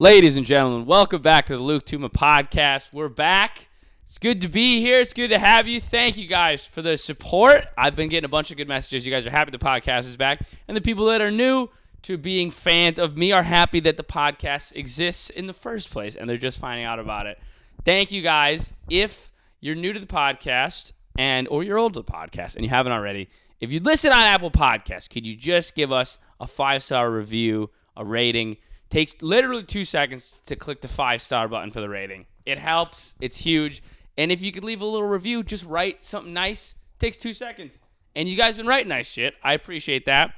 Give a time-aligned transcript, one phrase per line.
[0.00, 2.92] Ladies and gentlemen, welcome back to the Luke Tuma podcast.
[2.92, 3.66] We're back.
[4.06, 5.00] It's good to be here.
[5.00, 5.80] It's good to have you.
[5.80, 7.66] Thank you guys for the support.
[7.76, 9.04] I've been getting a bunch of good messages.
[9.04, 10.42] You guys are happy the podcast is back.
[10.68, 11.68] And the people that are new
[12.02, 16.14] to being fans of me are happy that the podcast exists in the first place
[16.14, 17.40] and they're just finding out about it.
[17.84, 18.72] Thank you guys.
[18.88, 22.70] If you're new to the podcast and or you're old to the podcast and you
[22.70, 23.30] haven't already,
[23.60, 28.04] if you listen on Apple Podcasts, could you just give us a five-star review, a
[28.04, 28.58] rating?
[28.90, 32.26] Takes literally two seconds to click the five star button for the rating.
[32.46, 33.14] It helps.
[33.20, 33.82] It's huge.
[34.16, 36.74] And if you could leave a little review, just write something nice.
[36.98, 37.74] Takes two seconds.
[38.16, 39.34] And you guys been writing nice shit.
[39.44, 40.32] I appreciate that.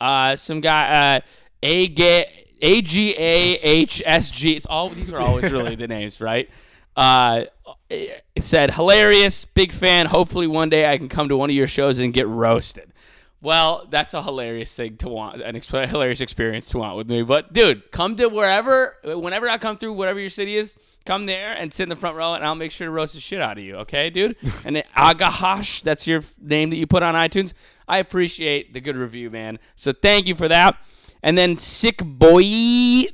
[0.00, 1.20] Uh, some guy, uh,
[1.62, 4.54] A G A H S G.
[4.54, 6.48] It's all these are always really the names, right?
[6.96, 7.44] Uh,
[7.90, 10.06] it said hilarious, big fan.
[10.06, 12.92] Hopefully one day I can come to one of your shows and get roasted.
[13.44, 17.22] Well, that's a hilarious thing to want, an hilarious experience to want with me.
[17.22, 21.52] But dude, come to wherever, whenever I come through, whatever your city is, come there
[21.52, 23.58] and sit in the front row, and I'll make sure to roast the shit out
[23.58, 23.76] of you.
[23.76, 24.36] Okay, dude?
[24.64, 27.52] and then Agahash, that's your name that you put on iTunes.
[27.86, 29.58] I appreciate the good review, man.
[29.76, 30.78] So thank you for that.
[31.24, 32.42] And then Sick Boy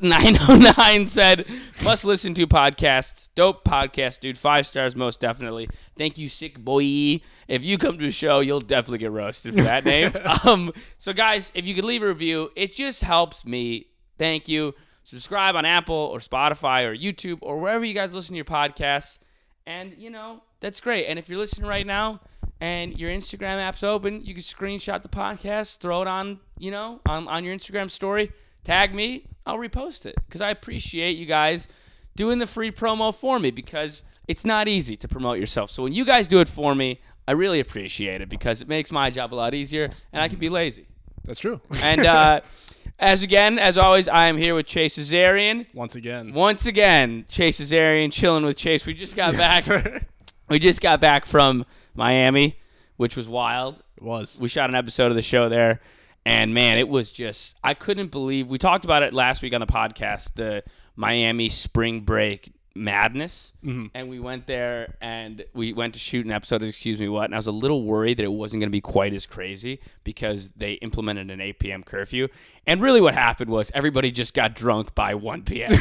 [0.00, 1.46] 909 said,
[1.84, 3.28] must listen to podcasts.
[3.36, 4.36] Dope podcast, dude.
[4.36, 5.68] Five stars, most definitely.
[5.96, 7.20] Thank you, Sick Boy.
[7.46, 10.10] If you come to a show, you'll definitely get roasted for that name.
[10.44, 13.86] um, so, guys, if you could leave a review, it just helps me.
[14.18, 14.74] Thank you.
[15.04, 19.20] Subscribe on Apple or Spotify or YouTube or wherever you guys listen to your podcasts.
[19.68, 21.06] And, you know, that's great.
[21.06, 22.22] And if you're listening right now,
[22.60, 27.00] and your Instagram app's open, you can screenshot the podcast, throw it on, you know,
[27.08, 28.32] on, on your Instagram story,
[28.64, 31.68] tag me, I'll repost it because I appreciate you guys
[32.16, 35.70] doing the free promo for me because it's not easy to promote yourself.
[35.70, 38.92] So when you guys do it for me, I really appreciate it because it makes
[38.92, 40.86] my job a lot easier and I can be lazy.
[41.24, 41.60] That's true.
[41.82, 42.40] And uh,
[42.98, 45.66] as again, as always, I am here with Chase Azarian.
[45.74, 46.32] Once again.
[46.32, 48.84] Once again, Chase Azarian chilling with Chase.
[48.86, 49.62] We just got Yes, back.
[49.64, 50.00] sir.
[50.48, 51.64] We just got back from
[52.00, 52.58] Miami,
[52.96, 53.82] which was wild.
[53.98, 54.38] It was.
[54.40, 55.80] We shot an episode of the show there,
[56.24, 59.60] and man, it was just I couldn't believe we talked about it last week on
[59.60, 60.64] the podcast, the
[60.96, 63.52] Miami spring break madness.
[63.62, 63.86] Mm-hmm.
[63.94, 67.26] And we went there and we went to shoot an episode of Excuse Me What,
[67.26, 69.80] and I was a little worried that it wasn't going to be quite as crazy
[70.02, 71.82] because they implemented an 8 p.m.
[71.82, 72.28] curfew.
[72.66, 75.72] And really, what happened was everybody just got drunk by 1 p.m.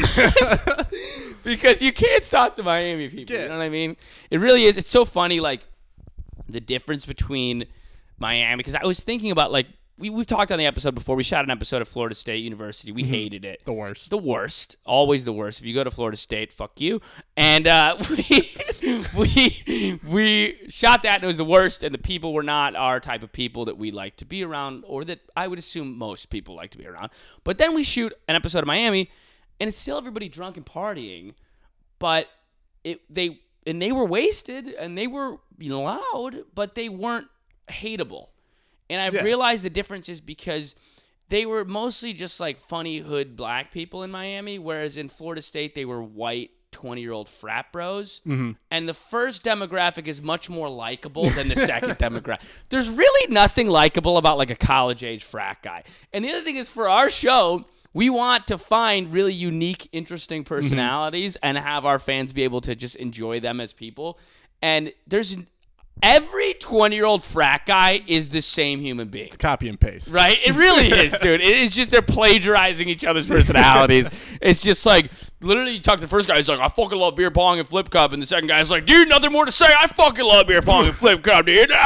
[1.43, 3.35] because you can't stop the Miami people.
[3.35, 3.95] You know what I mean?
[4.29, 4.77] It really is.
[4.77, 5.65] It's so funny, like
[6.51, 7.65] the difference between
[8.17, 8.57] Miami.
[8.57, 9.67] Because I was thinking about like
[9.99, 11.15] we we've talked on the episode before.
[11.15, 12.91] We shot an episode of Florida State University.
[12.91, 13.61] We hated it.
[13.65, 14.09] The worst.
[14.09, 15.59] The worst, always the worst.
[15.59, 17.01] If you go to Florida State, fuck you.
[17.35, 18.53] And uh, we
[19.17, 21.83] we we shot that, and it was the worst.
[21.83, 24.85] And the people were not our type of people that we like to be around,
[24.87, 27.09] or that I would assume most people like to be around.
[27.43, 29.11] But then we shoot an episode of Miami,
[29.59, 31.33] and it's still everybody drunk and partying,
[31.99, 32.27] but
[32.85, 37.27] it they and they were wasted and they were loud, but they weren't
[37.69, 38.27] hateable.
[38.89, 39.21] And I've Yeah.
[39.23, 40.75] realized the difference is because
[41.29, 45.75] they were mostly just like funny hood black people in Miami, whereas in Florida State
[45.75, 48.21] they were white 20 year old frat bros.
[48.27, 48.51] Mm-hmm.
[48.71, 52.41] And the first demographic is much more likable than the second demographic.
[52.69, 55.83] There's really nothing likable about like a college age frat guy.
[56.13, 57.63] And the other thing is for our show,
[57.93, 60.53] we want to find really unique, interesting mm-hmm.
[60.53, 64.19] personalities and have our fans be able to just enjoy them as people.
[64.61, 65.37] And there's
[66.01, 69.27] every 20 year old frat guy is the same human being.
[69.27, 70.11] It's copy and paste.
[70.11, 70.37] Right?
[70.45, 71.41] It really is, dude.
[71.41, 74.07] It is just they're plagiarizing each other's personalities.
[74.41, 75.11] it's just like
[75.41, 77.67] literally you talk to the first guy, he's like, I fucking love beer pong and
[77.67, 79.67] flip cup, and the second guy's like, dude, nothing more to say.
[79.79, 81.71] I fucking love beer pong and flip cup, dude.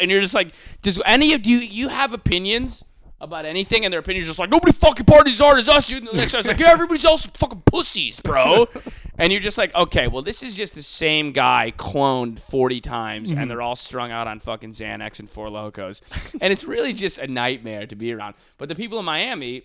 [0.00, 0.52] And you're just like,
[0.82, 2.84] does any of you you have opinions?
[3.20, 5.90] About anything, and their opinions just like nobody fucking parties hard as us.
[5.90, 8.68] You, the next guy's like, yeah, everybody else is fucking pussies, bro.
[9.18, 13.32] and you're just like, okay, well, this is just the same guy cloned 40 times,
[13.32, 13.48] and mhm.
[13.48, 16.00] they're all strung out on fucking Xanax and Four Locos,
[16.40, 18.36] and it's really just a nightmare to be around.
[18.56, 19.64] But the people in Miami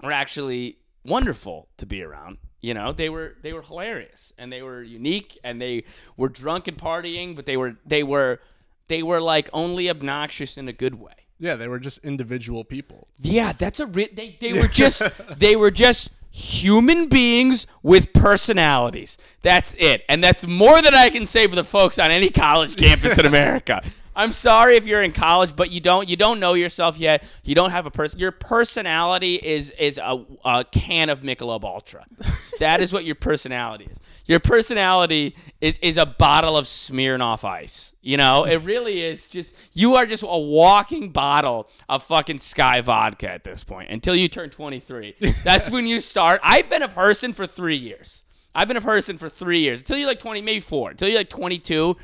[0.00, 2.38] were actually wonderful to be around.
[2.60, 5.84] You know, they were they were hilarious and they were unique and they
[6.16, 8.40] were drunk and partying, but they were they were
[8.88, 11.12] they were like only obnoxious in a good way.
[11.38, 13.08] Yeah, they were just individual people.
[13.20, 15.02] Yeah, that's a ri- they they were just
[15.36, 19.16] they were just human beings with personalities.
[19.42, 20.02] That's it.
[20.08, 23.26] And that's more than I can say for the folks on any college campus in
[23.34, 23.82] America.
[24.16, 27.22] I'm sorry if you're in college, but you don't you don't know yourself yet.
[27.44, 28.18] You don't have a person.
[28.18, 32.06] Your personality is is a, a can of Michelob Ultra.
[32.58, 34.00] that is what your personality is.
[34.24, 37.92] Your personality is is a bottle of Smirnoff Ice.
[38.00, 39.26] You know, it really is.
[39.26, 44.16] Just you are just a walking bottle of fucking Skyy vodka at this point until
[44.16, 45.14] you turn 23.
[45.44, 46.40] That's when you start.
[46.42, 48.22] I've been a person for three years.
[48.56, 50.90] I've been a person for three years until you're like 20, maybe four.
[50.90, 51.96] Until you're like 22, w-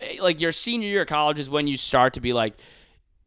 [0.00, 2.54] Eh, like your senior year of college is when you start to be like,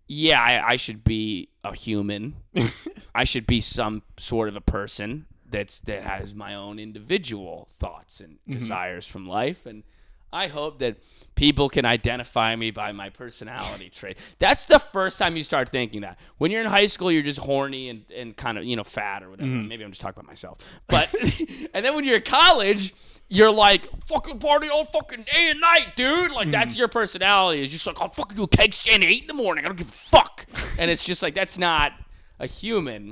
[0.08, 2.36] yeah, I, I should be a human.
[3.16, 8.20] I should be some sort of a person that's that has my own individual thoughts
[8.20, 8.60] and mm-hmm.
[8.60, 9.84] desires from life and
[10.34, 10.98] I hope that
[11.36, 14.18] people can identify me by my personality trait.
[14.40, 16.20] That's the first time you start thinking that.
[16.40, 19.24] When you're in high school, you're just horny and, and kind of, you know, fat
[19.24, 19.50] or whatever.
[19.50, 19.68] Mm-hmm.
[19.68, 20.58] Maybe I'm just talking about myself.
[20.88, 21.14] But,
[21.74, 22.94] and then when you're in college,
[23.30, 26.32] you're like, fucking party all fucking day and night, dude.
[26.32, 26.80] Like, that's mm-hmm.
[26.80, 27.62] your personality.
[27.62, 29.66] It's just like, I'll fucking do a keg stand at 8 in the morning.
[29.66, 30.46] I don't give a fuck.
[30.80, 31.94] and it's just like, that's not
[32.40, 33.12] a human.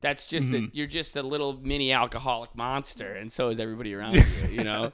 [0.00, 0.66] That's just a, mm-hmm.
[0.72, 4.22] you're just a little mini alcoholic monster, and so is everybody around you.
[4.50, 4.92] You know,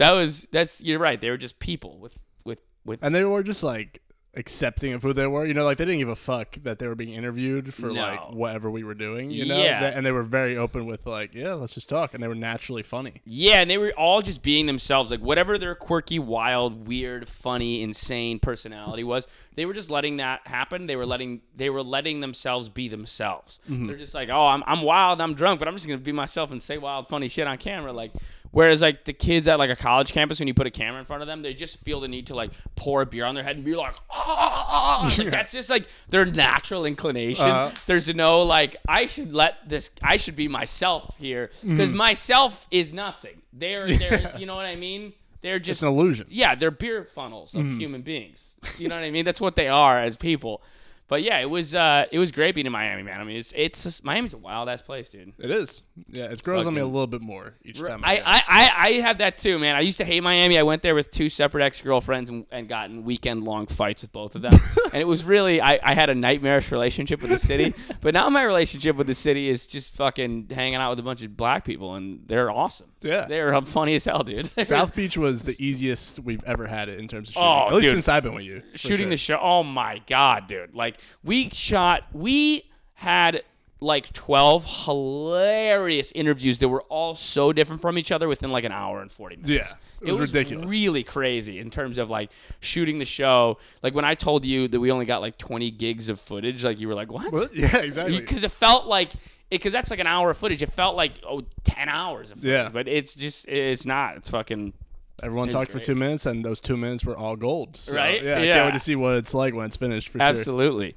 [0.00, 1.20] that was that's you're right.
[1.20, 2.14] They were just people with
[2.44, 4.00] with with And they were just like
[4.36, 5.44] accepting of who they were.
[5.44, 7.94] You know, like they didn't give a fuck that they were being interviewed for No.
[7.94, 9.30] like whatever we were doing.
[9.32, 9.80] You know, Yeah.
[9.80, 12.14] That- and they were very open with like, yeah, let's just talk.
[12.14, 13.22] And they were naturally funny.
[13.26, 15.10] Yeah, and they were all just being themselves.
[15.10, 19.26] Like whatever their quirky, wild, weird, funny, insane personality was,
[19.56, 20.86] they were just letting that happen.
[20.86, 23.58] They were letting they were letting themselves be themselves.
[23.68, 23.88] Mm-hmm.
[23.88, 26.52] They're just like, oh, I'm I'm wild, I'm drunk, but I'm just gonna be myself
[26.52, 27.92] and say wild, funny shit on camera.
[27.92, 28.12] Like
[28.50, 31.06] whereas like the kids at like a college campus, when you put a camera in
[31.06, 33.44] front of them, they just feel the need to like pour a beer on their
[33.44, 37.48] head and be like, oh, like, that's just like their natural inclination.
[37.48, 37.74] Uh-huh.
[37.86, 41.96] There's no like I should let this I should be myself here because mm.
[41.96, 43.42] myself is nothing.
[43.52, 45.12] They're they're you know what I mean?
[45.42, 46.26] They're just It's an illusion.
[46.28, 47.78] yeah, they're beer funnels of mm-hmm.
[47.78, 48.46] human beings.
[48.76, 49.24] You know what I mean?
[49.24, 50.62] That's what they are as people.
[51.10, 53.20] But yeah, it was uh it was great being in Miami, man.
[53.20, 55.32] I mean, it's it's just, Miami's a wild ass place, dude.
[55.38, 55.82] It is.
[56.12, 58.02] Yeah, it grows on me a little bit more each time.
[58.04, 58.20] I.
[58.20, 59.74] I, I, I have that too, man.
[59.74, 60.56] I used to hate Miami.
[60.56, 64.02] I went there with two separate ex girlfriends and, and got in weekend long fights
[64.02, 64.52] with both of them.
[64.92, 67.74] and it was really, I, I had a nightmarish relationship with the city.
[68.00, 71.22] but now my relationship with the city is just fucking hanging out with a bunch
[71.22, 72.86] of black people, and they're awesome.
[73.00, 73.26] Yeah.
[73.26, 74.50] They're funny as hell, dude.
[74.66, 77.48] South Beach was the easiest we've ever had it in terms of shooting.
[77.48, 77.92] Oh, At least dude.
[77.94, 78.62] since I've been with you.
[78.74, 79.10] shooting sure.
[79.10, 79.38] the show.
[79.40, 80.74] Oh my god, dude!
[80.74, 82.64] Like we shot, we
[82.94, 83.42] had
[83.82, 88.72] like twelve hilarious interviews that were all so different from each other within like an
[88.72, 89.70] hour and forty minutes.
[89.70, 90.70] Yeah, it was ridiculous.
[90.70, 92.30] Really crazy in terms of like
[92.60, 93.58] shooting the show.
[93.82, 96.78] Like when I told you that we only got like twenty gigs of footage, like
[96.78, 97.54] you were like, "What?" What?
[97.60, 98.20] Yeah, exactly.
[98.20, 99.12] Because it felt like.
[99.50, 100.62] Because that's like an hour of footage.
[100.62, 102.52] It felt like oh, 10 hours of footage.
[102.52, 102.68] Yeah.
[102.72, 104.16] But it's just, it's not.
[104.16, 104.72] It's fucking.
[105.22, 107.76] Everyone It's talked for two minutes, and those two minutes were all gold.
[107.76, 108.22] So, Right?
[108.22, 108.52] Yeah, I Yeah.
[108.54, 110.08] can't wait to see what it's like when it's finished.
[110.08, 110.26] For sure.
[110.26, 110.94] Absolutely.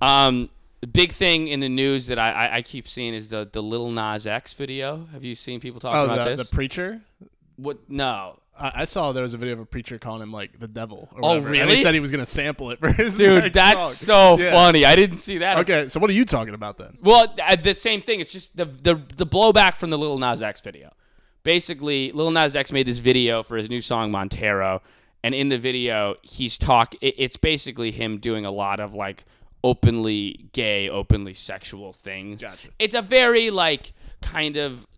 [0.00, 0.50] Um,
[0.80, 3.62] the big thing in the news that I, I, I keep seeing is the the
[3.62, 5.06] Little Nas X video.
[5.12, 7.00] Have you seen people talking Oh, about the, the preacher.
[7.56, 7.78] what?
[7.88, 10.68] No, I, I saw there was a video of a preacher calling him like the
[10.68, 11.08] devil.
[11.12, 13.96] Or Oh, whatever, And he said he was gonna sample it for his dude, that's
[13.98, 14.36] song.
[14.36, 14.52] so Yeah.
[14.52, 14.84] funny.
[14.84, 15.58] I didn't see that.
[15.58, 16.98] Okay, so what are you talking about then?
[17.02, 18.20] Well, uh, the same thing.
[18.20, 20.92] It's just the the the blowback from the Little Nas X video.
[21.46, 24.82] Basically, Lil Nas X made this video for his new song Montero,
[25.22, 26.96] and in the video, he's talk.
[27.00, 29.24] It, it's basically him doing a lot of like
[29.62, 32.40] openly gay, openly sexual things.
[32.42, 32.70] Gotcha.
[32.80, 34.88] It's a very like kind of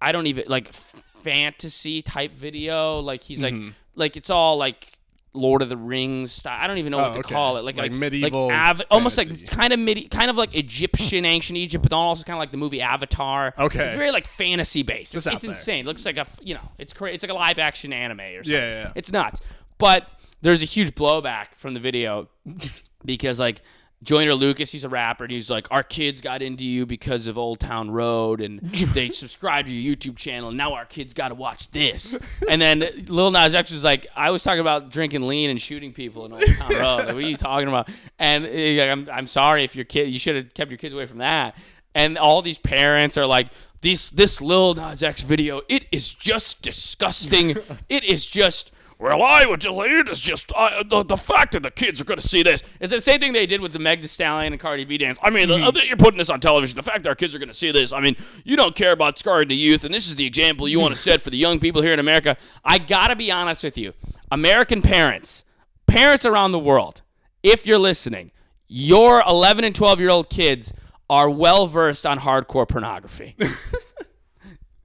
[0.00, 3.00] I don't even like fantasy type video.
[3.00, 3.70] Like he's like mm-hmm.
[3.94, 4.97] like it's all like.
[5.34, 6.58] Lord of the Rings style.
[6.60, 7.34] I don't even know Oh, what to okay.
[7.34, 7.64] call it.
[7.64, 11.24] Like Like like medieval like av- almost like kind of midi- kind of like Egyptian,
[11.24, 13.54] ancient Egypt, but also kind of like the movie Avatar.
[13.58, 13.84] Okay.
[13.86, 15.14] it's very like fantasy based.
[15.14, 15.80] It's, it's insane.
[15.80, 17.14] It looks like a you know, it's crazy.
[17.14, 18.52] it's like a live action anime or something.
[18.52, 18.92] Yeah, yeah, yeah.
[18.94, 19.40] It's nuts.
[19.78, 20.06] But
[20.42, 22.28] there's a huge blowback from the video
[23.04, 23.60] because like
[24.02, 27.36] Joyner Lucas, he's a rapper, and he's like, "Our kids got into you because of
[27.36, 28.60] Old Town Road, and
[28.94, 30.50] they subscribed to your YouTube channel.
[30.50, 32.16] And now our kids got to watch this."
[32.48, 35.92] and then Lil Nas X was like, "I was talking about drinking lean and shooting
[35.92, 36.96] people in Old Town Road.
[36.98, 37.88] Like, what are you talking about?"
[38.20, 40.94] And he's like, "I'm, I'm sorry if your kid, you should have kept your kids
[40.94, 41.56] away from that."
[41.94, 43.48] And all these parents are like,
[43.80, 47.56] "This this Lil Nas X video, it is just disgusting.
[47.88, 51.62] it is just." Well, I would just, it is just uh, the, the fact that
[51.62, 52.64] the kids are going to see this.
[52.80, 55.18] It's the same thing they did with the Meg Thee Stallion and Cardi B dance.
[55.22, 56.74] I mean, the, that you're putting this on television.
[56.74, 57.92] The fact that our kids are going to see this.
[57.92, 60.80] I mean, you don't care about scarring the youth, and this is the example you
[60.80, 62.36] want to set for the young people here in America.
[62.64, 63.92] I got to be honest with you.
[64.32, 65.44] American parents,
[65.86, 67.02] parents around the world,
[67.44, 68.32] if you're listening,
[68.66, 70.72] your 11 and 12 year old kids
[71.08, 73.36] are well versed on hardcore pornography.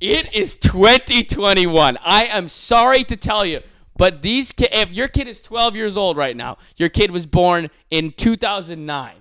[0.03, 1.97] It is 2021.
[2.03, 3.61] I am sorry to tell you,
[3.97, 7.25] but these ki- if your kid is 12 years old right now, your kid was
[7.25, 9.15] born in 2009.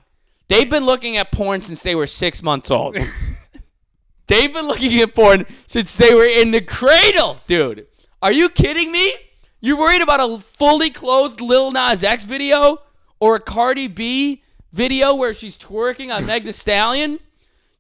[0.49, 2.97] They've been looking at porn since they were 6 months old.
[4.27, 7.87] They've been looking at porn since they were in the cradle, dude.
[8.23, 9.13] Are you kidding me?
[9.61, 12.79] You're worried about a fully clothed Lil Nas X video
[13.21, 17.19] or a Cardi B video where she's twerking on Meg Thee Stallion?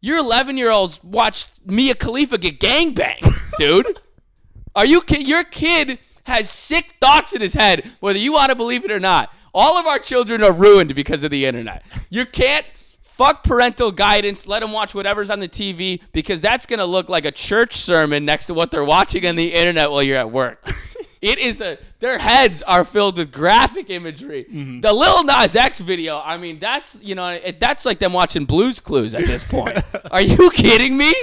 [0.01, 3.87] Your 11 year olds watched Mia Khalifa get gangbanged, dude.
[4.75, 8.55] Are you ki- your kid has sick thoughts in his head, whether you want to
[8.55, 9.33] believe it or not.
[9.55, 11.85] All of our children are ruined because of the internet.
[12.09, 12.65] You can't
[13.01, 14.47] fuck parental guidance.
[14.47, 18.25] Let them watch whatever's on the TV because that's gonna look like a church sermon
[18.25, 20.67] next to what they're watching on the internet while you're at work.
[21.23, 24.45] It is a their heads are filled with graphic imagery.
[24.45, 24.81] Mm-hmm.
[24.81, 28.45] The Lil Nas X video, I mean, that's you know, it, that's like them watching
[28.45, 29.79] Blues Clues at this point.
[30.11, 31.15] are you kidding me?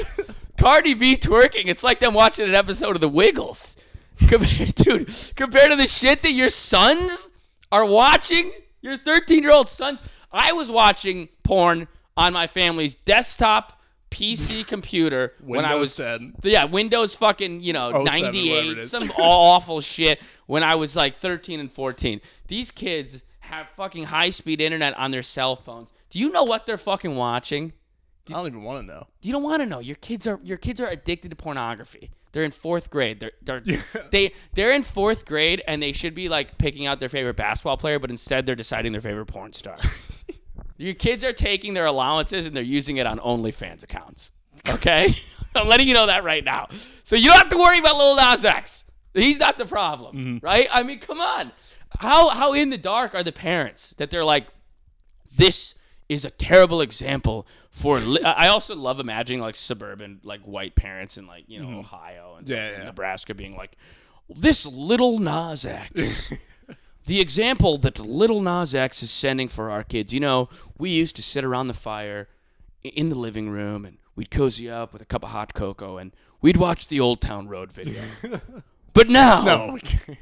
[0.57, 3.75] Cardi B twerking, it's like them watching an episode of The Wiggles.
[4.27, 7.29] Compared, dude, compared to the shit that your sons
[7.71, 10.01] are watching, your 13 year old sons.
[10.31, 13.79] I was watching porn on my family's desktop
[14.11, 16.35] PC computer when I was 10.
[16.43, 21.59] yeah, Windows fucking, you know, 07, 98, some awful shit when I was like 13
[21.59, 22.21] and 14.
[22.47, 25.91] These kids have fucking high speed internet on their cell phones.
[26.09, 27.73] Do you know what they're fucking watching?
[28.29, 29.07] I don't even want to know.
[29.21, 29.79] You don't want to know.
[29.79, 32.11] Your kids are your kids are addicted to pornography.
[32.31, 33.19] They're in fourth grade.
[33.19, 33.63] They're they're
[34.11, 37.77] they they're in fourth grade and they should be like picking out their favorite basketball
[37.77, 39.77] player, but instead they're deciding their favorite porn star.
[40.77, 44.31] Your kids are taking their allowances and they're using it on OnlyFans accounts.
[44.67, 45.13] Okay,
[45.55, 46.67] I'm letting you know that right now.
[47.03, 48.85] So you don't have to worry about Lil Nas X.
[49.13, 50.45] He's not the problem, mm-hmm.
[50.45, 50.67] right?
[50.71, 51.51] I mean, come on.
[51.99, 54.47] How how in the dark are the parents that they're like,
[55.35, 55.73] this
[56.09, 57.99] is a terrible example for.
[57.99, 58.23] Li-.
[58.23, 61.79] I also love imagining like suburban like white parents in like you know mm-hmm.
[61.79, 62.83] Ohio and Yeah, yeah.
[62.85, 63.77] Nebraska being like,
[64.27, 66.33] this little Nas X.
[67.05, 70.13] the example that little Nas X is sending for our kids.
[70.13, 72.27] You know, we used to sit around the fire
[72.83, 76.11] in the living room and we'd cozy up with a cup of hot cocoa and
[76.41, 78.01] we'd watch the Old Town Road video.
[78.93, 79.77] but now, No,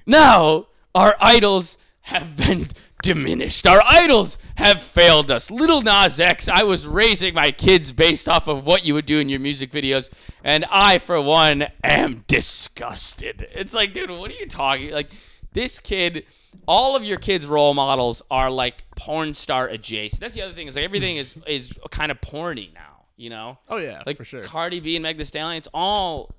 [0.06, 2.70] now our idols have been
[3.04, 3.68] diminished.
[3.68, 5.52] Our idols have failed us.
[5.52, 9.20] Little Nas X, I was raising my kids based off of what you would do
[9.20, 10.10] in your music videos,
[10.42, 13.48] and I, for one, am disgusted.
[13.52, 14.92] It's like, dude, what are you talking?
[14.92, 15.10] Like,
[15.52, 16.26] this kid,
[16.66, 20.22] all of your kids' role models are like porn star adjacent.
[20.22, 23.06] That's the other thing is like everything is is kind of porny now.
[23.16, 24.44] You know, Oh yeah, like for sure.
[24.44, 25.58] Cardi B and Meg Thee Stallion.
[25.58, 26.36] It's all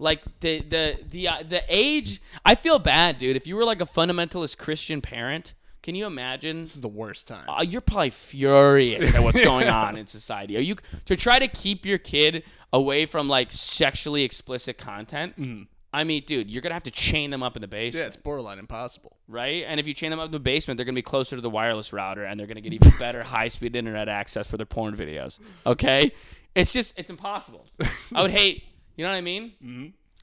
[0.00, 2.20] like the the the uh, the age.
[2.44, 3.36] I feel bad, dude.
[3.36, 6.60] If you were like a fundamentalist Christian parent, can you imagine?
[6.60, 7.44] this is the worst time.
[7.48, 10.56] Uh, you're probably furious at what's going on in society.
[10.56, 10.76] Are you
[11.06, 12.42] to try to keep your kid
[12.72, 15.68] away from like sexually explicit content?
[15.92, 18.02] I mean, dude, you're gonna have to chain them up in the basement.
[18.04, 19.16] yeah, it's borderline impossible.
[19.26, 19.64] right?
[19.66, 21.50] And if you chain them up in the basement, they're gonna be closer to the
[21.50, 25.40] wireless router, and they're gonna get even better high-speed internet access for their porn videos.
[25.66, 26.12] Okay,
[26.54, 27.66] it's just it's impossible.
[28.14, 28.62] I would hate,
[28.96, 29.52] you know what I mean?
[29.62, 29.82] Mm-hmm.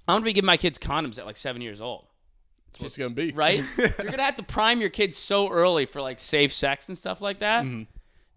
[0.10, 2.06] I'm gonna be giving my kids condoms at like seven years old
[2.72, 3.32] That's what it's gonna be.
[3.32, 3.64] right?
[3.78, 7.22] You're gonna have to prime your kids so early for like safe sex and stuff
[7.22, 7.66] like that,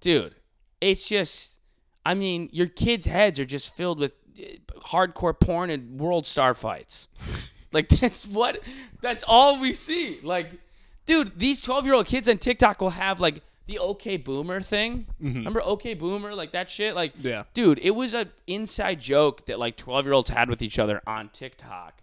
[0.01, 0.35] dude.
[0.81, 1.59] It's just,
[2.07, 6.55] I mean, your kids' heads are just filled with uh, hardcore porn and world star
[6.55, 7.07] fights.
[7.73, 8.61] like that's what,
[9.03, 10.19] that's all we see.
[10.23, 10.51] Like,
[11.07, 15.07] dude, these 12 year old kids on TikTok will have like the OK Boomer thing.
[15.23, 15.39] Mm-hmm.
[15.39, 17.45] Remember OK Boomer, like that shit, like Yeah.
[17.55, 21.00] dude, it was an inside joke that like 12 year olds had with each other
[21.07, 22.03] on TikTok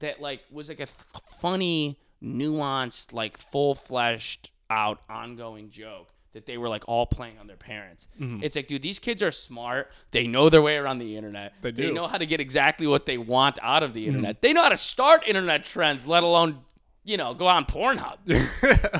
[0.00, 6.46] that like was like a th- funny, nuanced, like full fleshed out, ongoing joke that
[6.46, 8.06] they were like all playing on their parents.
[8.20, 8.42] Mm-hmm.
[8.42, 9.90] It's like, dude, these kids are smart.
[10.10, 11.54] They know their way around the internet.
[11.62, 11.86] They do.
[11.86, 14.08] They know how to get exactly what they want out of the mm-hmm.
[14.16, 14.42] internet.
[14.42, 16.60] They know how to start internet trends, let alone.
[17.04, 18.18] You know, go on Pornhub.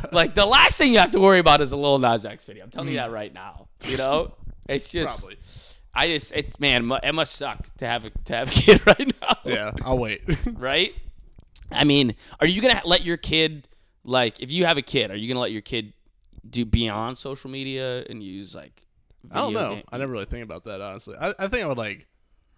[0.13, 2.65] like the last thing you have to worry about is a little Nas X video.
[2.65, 3.05] I'm telling you hmm.
[3.05, 3.69] that right now.
[3.87, 4.35] You know,
[4.69, 5.39] it's just Probably.
[5.95, 9.13] I just it's man, it must suck to have a to have a kid right
[9.21, 9.37] now.
[9.45, 10.23] Yeah, I'll wait.
[10.53, 10.95] Right?
[11.71, 13.69] I mean, are you gonna let your kid
[14.05, 15.93] like if you have a kid, are you gonna let your kid
[16.49, 18.83] do be on social media and use like?
[19.31, 19.77] I don't know.
[19.77, 21.15] game- I never really think about that honestly.
[21.19, 22.07] I, I think I would like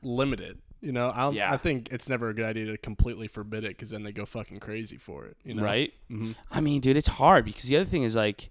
[0.03, 0.57] limit it.
[0.85, 1.53] You know, I Yeah.
[1.53, 4.26] I think it's never a good idea to completely forbid it because then they go
[4.26, 5.37] fucking crazy for it.
[5.45, 5.93] You know, Right?
[6.11, 6.33] Mm-hmm.
[6.50, 8.50] I mean, dude, it's hard because the other thing is like,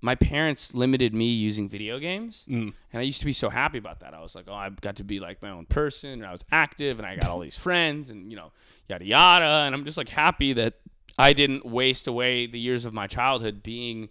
[0.00, 2.72] my parents limited me using video games, Mm.
[2.92, 4.14] and I used to be so happy about that.
[4.14, 6.44] I was like, oh, I got to be like my own person, and I was
[6.52, 8.52] active, and I got all these friends, and you know,
[8.88, 10.74] yada yada, and I'm just like happy that
[11.18, 14.08] I didn't waste away the years of my childhood being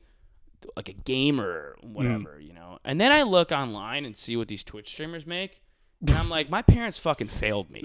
[0.76, 1.48] like a gamer,
[1.82, 2.80] or whatever, you know.
[2.84, 5.62] And then I look online and see what these Twitch streamers make.
[6.02, 7.84] And I'm like, my parents fucking failed me.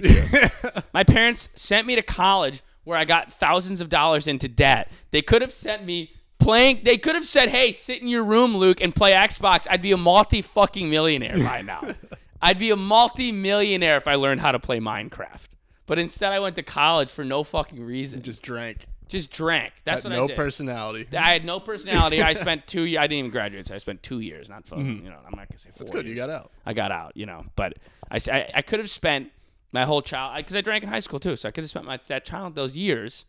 [0.92, 4.92] My parents sent me to college where I got thousands of dollars into debt.
[5.12, 6.82] They could have sent me playing.
[6.84, 9.92] They could have said, "Hey, sit in your room, Luke, and play Xbox." I'd be
[9.92, 11.94] a multi fucking millionaire by now.
[12.42, 15.48] I'd be a multi-millionaire if I learned how to play Minecraft.
[15.86, 18.20] But instead, I went to college for no fucking reason.
[18.20, 18.86] Just, Just drank.
[19.08, 19.74] Just drank.
[19.84, 20.36] That's Had what no I did.
[20.38, 21.08] No personality.
[21.16, 22.22] I had no personality.
[22.22, 22.82] I spent two.
[22.82, 23.68] I didn't even graduate.
[23.68, 24.84] So I spent two years, not fucking.
[24.84, 25.04] Mm-hmm.
[25.04, 25.80] You know, I'm not gonna say four.
[25.80, 26.06] That's good.
[26.06, 26.10] years.
[26.10, 26.50] You got out.
[26.64, 27.44] I got out, you know.
[27.54, 27.74] But
[28.12, 29.30] I, I, I could have spent
[29.72, 31.34] my whole child because I, drank in high school too.
[31.34, 33.24] So I could have spent my that child those years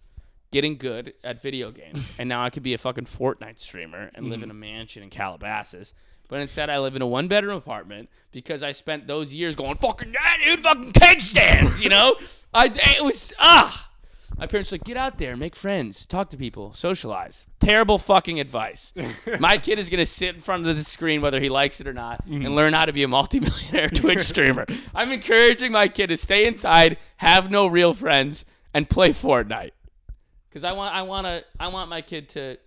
[0.51, 4.29] getting good at video games, and now I could be a fucking Fortnite streamer and
[4.29, 5.93] live in a mansion in Calabasas.
[6.29, 9.75] But instead, I live in a one bedroom apartment because I spent those years going
[9.75, 11.81] fucking yeah, dude, fucking keg stands.
[11.81, 12.15] You know,
[12.53, 13.89] I it was ah.
[14.43, 17.45] My parents were like, get out there, make friends, talk to people, socialize.
[17.62, 18.93] Terrible fucking advice.
[19.39, 21.93] My kid is gonna sit in front of the screen whether he likes it or
[21.93, 22.53] not and mm-hmm.
[22.53, 24.65] learn how to be a multimillionaire Twitch streamer.
[24.93, 29.71] I'm encouraging my kid to stay inside, have no real friends, and play Fortnite.
[30.51, 32.57] Cause I want I wanna I want my kid to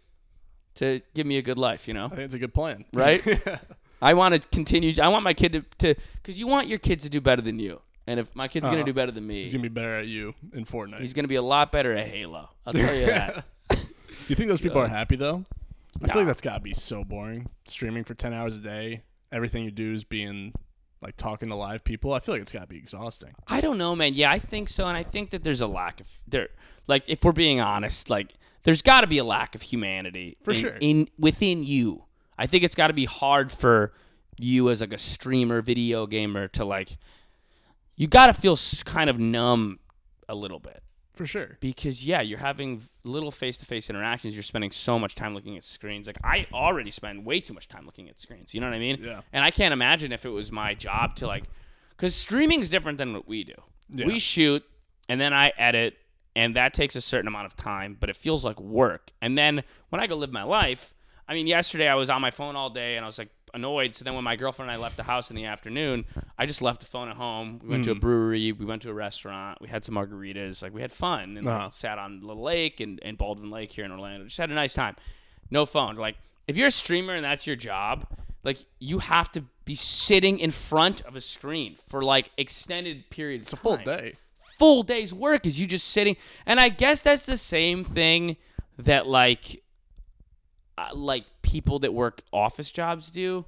[0.76, 2.06] to give me a good life, you know?
[2.06, 2.86] I think it's a good plan.
[2.94, 3.20] Right?
[3.26, 3.58] yeah.
[4.00, 7.02] I want to continue I want my kid to, to cause you want your kids
[7.04, 7.82] to do better than you.
[8.06, 8.86] And if my kid's gonna Uh-huh.
[8.86, 11.00] do better than me, He's gonna be better at you in Fortnite.
[11.00, 12.50] he's gonna be a lot better at Halo.
[12.64, 13.44] I'll tell you that.
[13.70, 13.76] Do
[14.28, 15.44] you think those people are happy though?
[16.02, 17.48] I feel like that's gotta be so boring.
[17.66, 20.52] Streaming for ten hours a day, everything you do is being
[21.02, 22.12] like talking to live people.
[22.12, 23.34] I feel like it's gotta be exhausting.
[23.48, 24.14] I don't know, man.
[24.14, 26.48] Yeah, I think so, and I think that there's a lack of there.
[26.86, 30.50] Like, if we're being honest, like there's got to be a lack of humanity For
[30.52, 30.76] in, sure.
[30.80, 32.04] in within you.
[32.38, 33.92] I think it's got to be hard for
[34.38, 36.96] you as like a streamer, video gamer, to like.
[37.96, 39.78] You got to feel kind of numb
[40.28, 40.82] a little bit
[41.14, 41.56] For sure.
[41.60, 44.34] because yeah, you're having little face-to-face interactions.
[44.34, 46.06] You're spending so much time looking at screens.
[46.06, 48.54] Like I already spend way too much time looking at screens.
[48.54, 48.98] You know what I mean?
[49.02, 49.22] Yeah.
[49.32, 51.44] And I can't imagine if it was my job to like,
[51.90, 53.54] because streaming is different than what we do.
[53.88, 54.06] Yeah.
[54.06, 54.62] We shoot
[55.08, 55.94] and then I edit,
[56.34, 59.10] and that takes a certain amount of time, but it feels like work.
[59.22, 60.92] And then when I go live my life,
[61.28, 63.94] I mean, yesterday I was on my phone all day and I was like annoyed.
[63.94, 66.04] So then when my girlfriend and I left the house in the afternoon,
[66.38, 67.60] I just left the phone at home.
[67.62, 70.74] We went to a brewery, we went to a restaurant, we had some margaritas, like
[70.74, 71.70] we had fun and Uh-huh.
[71.70, 74.24] sat on the lake and, and Baldwin Lake here in Orlando.
[74.26, 74.96] Just had a nice time.
[75.50, 75.96] No phone.
[75.96, 78.06] Like if you're a streamer and that's your job,
[78.44, 83.44] like you have to be sitting in front of a screen for like extended periods.
[83.44, 84.14] It's a full day.
[84.58, 88.36] Full day's work is you just sitting, and I guess that's the same thing
[88.78, 89.62] that like,
[90.78, 93.44] uh, like people that work office jobs do.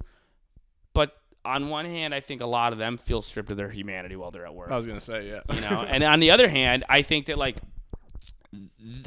[0.93, 4.15] But on one hand, I think a lot of them feel stripped of their humanity
[4.15, 5.41] while they're at work I was gonna say, yeah.
[5.53, 7.57] you know and on the other hand i think that like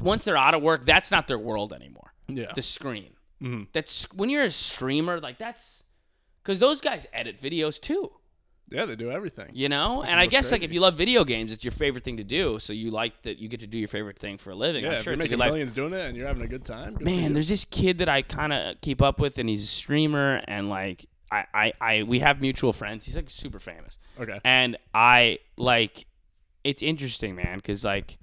[0.00, 2.52] once they're out of work that's not their world anymore yeah.
[2.54, 3.10] the screen
[3.42, 3.66] Mhm.
[3.72, 5.82] that's when you're a streamer like that's
[6.42, 8.12] because those guys edit videos too
[8.72, 9.50] Yeah, they do everything.
[9.52, 12.16] you know and i guess like if you love video games it's your favorite thing
[12.16, 14.54] to do so you like that you get to do your favorite thing for a
[14.54, 16.48] living Yeah, i'm sure you're making good life millions doing it and you're having a
[16.48, 16.94] good time.
[16.94, 19.66] good man there's this kid that i kind of keep up with and he's a
[19.66, 24.38] streamer and like I, I i we have mutual friends he's like super famous okay.
[24.44, 26.06] and I like
[26.64, 28.18] it's interesting, man, because like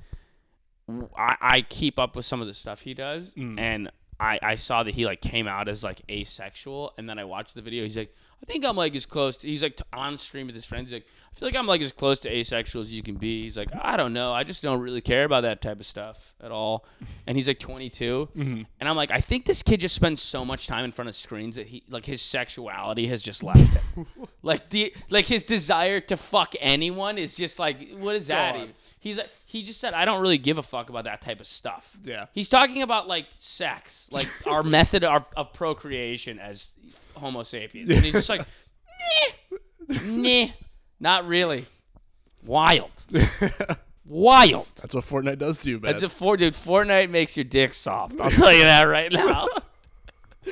[1.18, 3.60] I, I keep up with some of the stuff he does, Mm.
[3.60, 7.26] and I I saw that he like came out as like asexual, and then I
[7.26, 7.84] watched the video.
[7.84, 9.38] He's like, I think I'm like as close.
[9.38, 10.89] To, he's like t- on stream with his friends.
[10.91, 13.43] He's like, I feel like I'm like as close to asexual as you can be.
[13.43, 16.34] He's like, I don't know, I just don't really care about that type of stuff
[16.41, 16.86] at all.
[17.28, 18.65] And he's like 22, Mhm.
[18.80, 21.15] and I'm like, I think this kid just spends so much time in front of
[21.15, 24.08] screens that he like his sexuality has just left him.
[24.41, 28.56] like the like his desire to fuck anyone is just like what is that?
[28.56, 28.69] Even?
[28.99, 31.45] He's like he just said I don't really give a fuck about that type of
[31.45, 31.95] stuff.
[32.04, 32.25] Yeah.
[32.34, 36.69] He's talking about like sex, like our method of, of procreation as
[37.19, 38.45] Homo sapiens, and he's just like,
[39.89, 40.47] nah, nah,
[40.99, 41.65] not really.
[42.45, 42.91] Wild,
[44.05, 44.67] wild.
[44.75, 45.91] That's what Fortnite does to you, man.
[45.91, 46.53] That's a four, dude.
[46.53, 48.19] Fortnite makes your dick soft.
[48.19, 49.47] I'll tell you that right now.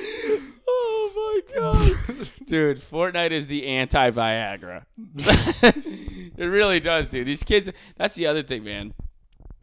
[0.68, 2.78] oh my god, dude!
[2.78, 4.84] Fortnite is the anti-Viagra.
[6.36, 7.26] it really does, dude.
[7.26, 7.70] These kids.
[7.96, 8.92] That's the other thing, man.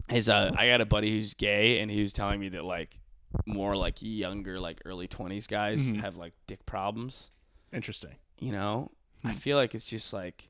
[0.09, 2.99] Is uh, I got a buddy who's gay, and he was telling me that like
[3.45, 6.01] more like younger, like early twenties guys Mhm.
[6.01, 7.27] have like dick problems.
[7.73, 8.15] Interesting.
[8.39, 8.91] You know,
[9.23, 9.37] I Hmm.
[9.37, 10.49] feel like it's just like.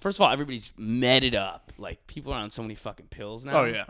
[0.00, 1.72] First of all, everybody's meted up.
[1.76, 3.62] Like people are on so many fucking pills now.
[3.62, 3.84] Oh yeah.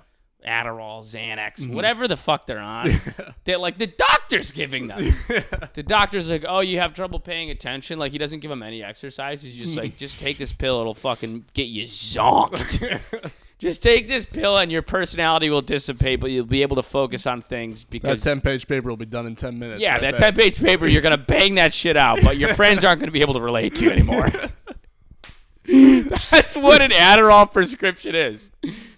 [0.45, 1.75] Adderall, Xanax, Mhm.
[1.75, 2.91] whatever the fuck they're on.
[3.45, 4.99] they're like the doctor's giving them.
[5.75, 8.83] the doctor's like, "Oh, you have trouble paying attention." Like he doesn't give them any
[8.83, 9.43] exercise.
[9.43, 14.25] He's just like, "Just take this pill; it'll fucking get you zonked." just take this
[14.25, 18.21] pill, and your personality will dissipate, but you'll be able to focus on things because
[18.21, 19.81] that ten page paper will be done in ten minutes.
[19.81, 23.01] yeah, right that ten-page paper, you're gonna bang that shit out, but your friends aren't
[23.01, 24.27] gonna be able to relate to you anymore.
[26.31, 28.51] That's what an Adderall prescription is.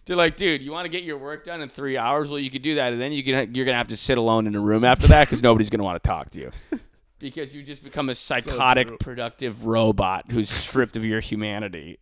[0.04, 2.30] They're like, dude, you want to get your work done in three hours?
[2.30, 4.46] Well, you could do that, and then you can you're gonna have to sit alone
[4.46, 6.50] in a room after that because nobody's gonna want to talk to you.
[7.18, 8.96] because you just become a psychotic, true.
[8.98, 11.98] productive robot who's stripped of your humanity.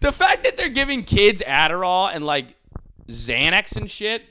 [0.00, 2.54] The fact that they're giving kids Adderall and like
[3.08, 4.22] Xanax and shit,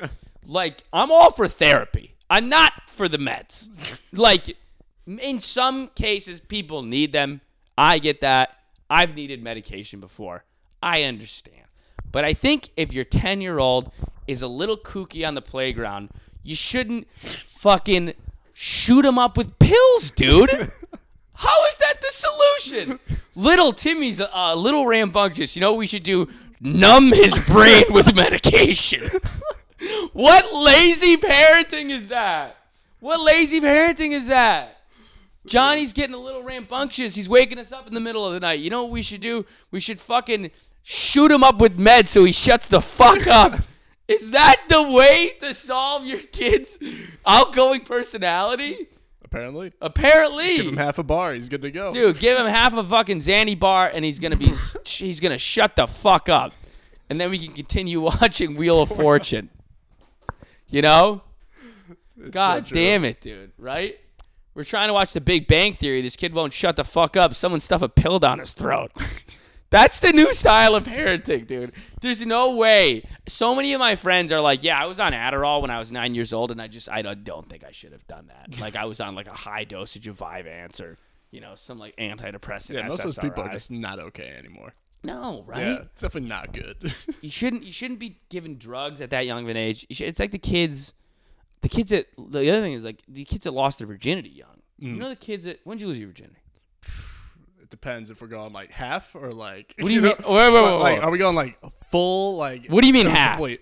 [0.46, 2.14] like I'm all for therapy.
[2.30, 3.68] I'm not for the meds.
[4.12, 4.56] Like
[5.06, 7.40] in some cases, people need them.
[7.76, 8.56] I get that.
[8.88, 10.44] I've needed medication before.
[10.82, 11.56] I understand.
[12.10, 13.90] But I think if your 10 year old
[14.26, 16.10] is a little kooky on the playground,
[16.42, 18.14] you shouldn't fucking
[18.52, 20.50] shoot him up with pills, dude.
[21.34, 23.00] How is that the solution?
[23.34, 25.56] Little Timmy's a uh, little rambunctious.
[25.56, 26.28] You know what we should do?
[26.60, 29.08] Numb his brain with medication.
[30.12, 32.56] what lazy parenting is that?
[33.00, 34.78] What lazy parenting is that?
[35.46, 37.14] Johnny's getting a little rambunctious.
[37.14, 38.60] He's waking us up in the middle of the night.
[38.60, 39.44] You know what we should do?
[39.70, 40.50] We should fucking
[40.82, 43.60] shoot him up with meds so he shuts the fuck up.
[44.06, 46.78] Is that the way to solve your kid's
[47.26, 48.88] outgoing personality?
[49.32, 50.56] Apparently, Apparently.
[50.58, 51.32] give him half a bar.
[51.32, 51.90] He's good to go.
[51.90, 54.52] Dude, give him half a fucking Zanny bar and he's gonna be
[54.84, 56.52] he's gonna shut the fuck up.
[57.08, 59.48] And then we can continue watching Wheel of Fortune.
[60.68, 61.22] You know?
[62.20, 62.74] It's God true.
[62.74, 63.98] damn it, dude, right?
[64.54, 66.02] We're trying to watch the Big Bang Theory.
[66.02, 67.34] This kid won't shut the fuck up.
[67.34, 68.92] Someone stuff a pill down his throat.
[69.72, 71.72] That's the new style of parenting, dude.
[72.02, 73.08] There's no way.
[73.26, 75.90] So many of my friends are like, "Yeah, I was on Adderall when I was
[75.90, 78.60] nine years old, and I just I don't, think I should have done that.
[78.60, 80.98] Like I was on like a high dosage of Vyvanse or
[81.30, 82.74] you know some like antidepressant.
[82.74, 84.74] Yeah, most of those people are just not okay anymore.
[85.02, 85.62] no, right?
[85.62, 86.94] Yeah, it's definitely not good.
[87.22, 89.86] You shouldn't you shouldn't be given drugs at that young of an age.
[89.90, 90.92] Should, it's like the kids,
[91.62, 94.60] the kids that the other thing is like the kids that lost their virginity young.
[94.82, 94.94] Mm.
[94.94, 96.36] You know the kids that when did you lose your virginity?
[97.62, 99.74] It depends if we're going like half or like.
[99.78, 101.58] What do you know, mean- wait, wait, wait, like, are we going like
[101.90, 102.66] full like?
[102.66, 103.36] What do you mean half?
[103.36, 103.60] Complete?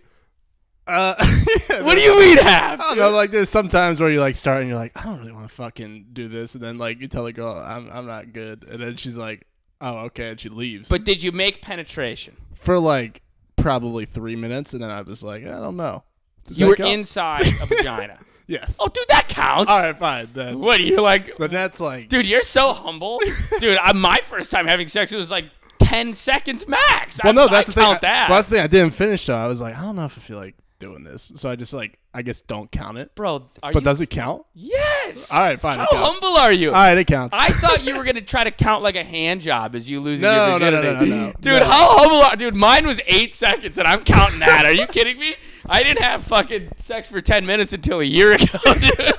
[0.87, 1.15] Uh,
[1.71, 2.81] yeah, What do you mean half?
[2.81, 3.11] I don't know.
[3.11, 5.55] Like, there's sometimes where you like start and you're like, I don't really want to
[5.55, 8.83] fucking do this, and then like you tell the girl, I'm I'm not good, and
[8.83, 9.47] then she's like,
[9.81, 10.89] Oh, okay, and she leaves.
[10.89, 12.37] But did you make penetration?
[12.57, 13.23] for like
[13.57, 16.05] probably three minutes, and then I was like, I don't know.
[16.47, 16.91] Does you were count?
[16.91, 18.19] inside a vagina.
[18.51, 18.77] Yes.
[18.81, 19.71] Oh, dude, that counts.
[19.71, 20.29] All right, fine.
[20.35, 20.59] Then.
[20.59, 21.39] What are you like?
[21.39, 23.21] But that's like, Dude, you're so humble.
[23.61, 25.45] Dude, I, my first time having sex was like
[25.79, 27.21] 10 seconds max.
[27.23, 27.85] Well, I, no, that's I the thing.
[27.85, 28.29] count that.
[28.29, 28.65] Well, that's the thing.
[28.65, 31.05] I didn't finish, so I was like, I don't know if I feel like doing
[31.05, 31.31] this.
[31.37, 33.15] So I just like, I guess don't count it.
[33.15, 33.81] Bro, are But you?
[33.83, 34.45] does it count?
[34.55, 35.31] yes.
[35.31, 35.79] All right, fine.
[35.79, 36.69] How humble are you?
[36.69, 37.37] All right, it counts.
[37.37, 40.23] I thought you were gonna try to count like a hand job as you losing
[40.29, 41.33] No, your no, no, no, no, no.
[41.41, 41.65] Dude, No.
[41.67, 44.65] how humble are Dude, mine was eight seconds and I'm counting that.
[44.65, 45.35] Are you kidding me?
[45.71, 49.15] I didn't have fucking sex for 10 minutes until a year ago, dude.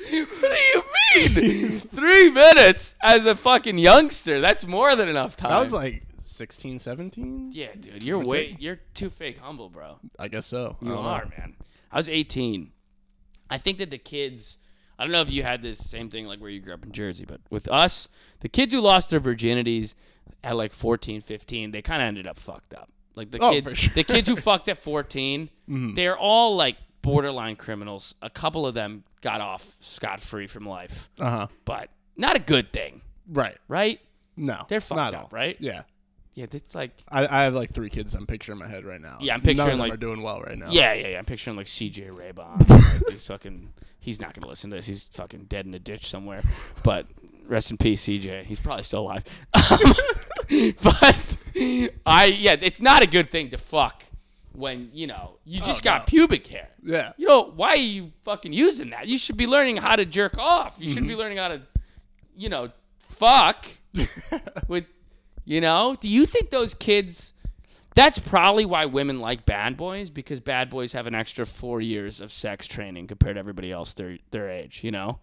[0.00, 0.82] what do you
[1.34, 1.78] mean?
[1.78, 4.40] Three minutes as a fucking youngster.
[4.40, 5.50] That's more than enough time.
[5.50, 7.50] that was like 16, 17?
[7.52, 10.00] yeah, dude, you're way, you're too fake humble, bro.
[10.18, 10.76] I guess so.
[10.80, 10.98] You know.
[10.98, 11.54] are, man.
[11.92, 12.72] I was 18.
[13.48, 14.58] I think that the kids,
[14.98, 16.90] I don't know if you had this same thing like where you grew up in
[16.90, 18.08] Jersey, but with us,
[18.40, 19.94] the kids who lost their virginities
[20.42, 22.90] at like 14, 15, they kind of ended up fucked up.
[23.14, 23.92] Like the Oh, kid, sure.
[23.94, 25.94] the kids who fucked at 14, Mhm.
[25.96, 28.14] they're all like borderline criminals.
[28.22, 31.46] A couple of them got off scot free from life, Uh huh.
[31.64, 33.58] but not a good thing, Right.
[33.68, 34.00] right?
[34.36, 34.64] No.
[34.68, 35.28] They're fucked not up, all.
[35.32, 35.56] right?
[35.60, 35.82] Yeah.
[36.34, 39.00] Yeah, it's like I, I have like three kids I'm picturing in my head right
[39.00, 39.18] now.
[39.20, 40.70] Yeah, I'm None picturing, of them like- are doing well right now.
[40.70, 41.18] Yeah, yeah, yeah.
[41.18, 42.66] I'm picturing like CJ Raybon.
[43.02, 43.68] like, he's fucking.
[44.00, 44.86] He's not gonna listen to this.
[44.86, 46.42] He's fucking dead in a ditch somewhere.
[46.82, 47.06] But
[47.46, 48.44] rest in peace, CJ.
[48.46, 49.24] He's probably still alive.
[50.82, 51.36] But
[52.04, 54.02] I, yeah, it's not a good thing to fuck
[54.52, 56.04] when you know you just Oh, got no.
[56.06, 56.68] pubic hair.
[56.84, 57.12] Yeah.
[57.16, 59.08] You know why are you fucking using that?
[59.08, 60.74] You should be learning how to jerk off.
[60.78, 60.94] You Mm-hmm.
[60.94, 61.62] should be learning how to,
[62.36, 63.66] you know, fuck
[64.68, 64.84] with,
[65.44, 65.96] you know.
[65.98, 67.32] Do you think those kids?
[67.94, 72.20] That's probably why women like bad boys because bad boys have an extra four years
[72.22, 74.80] of sex training compared to everybody else their their age.
[74.82, 75.18] You know,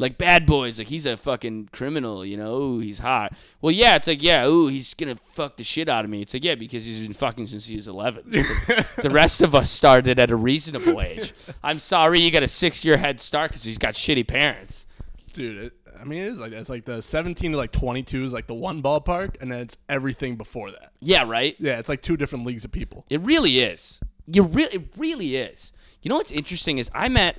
[0.00, 2.24] like bad boys, like he's a fucking criminal.
[2.24, 3.34] You know, ooh, he's hot.
[3.60, 6.22] Well, yeah, it's like yeah, ooh, he's gonna fuck the shit out of me.
[6.22, 8.24] It's like yeah, because he's been fucking since he was eleven.
[8.30, 11.34] the rest of us started at a reasonable age.
[11.62, 14.86] I'm sorry you got a six year head start because he's got shitty parents.
[15.34, 16.60] Dude, it, I mean, it is like that.
[16.60, 19.76] It's like the 17 to like 22 is like the one ballpark, and then it's
[19.88, 20.92] everything before that.
[21.00, 21.56] Yeah, right.
[21.58, 23.04] Yeah, it's like two different leagues of people.
[23.10, 24.00] It really is.
[24.26, 25.74] You really, it really is.
[26.02, 27.36] You know what's interesting is I met.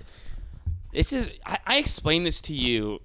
[0.93, 2.99] This is I, I explained this to you,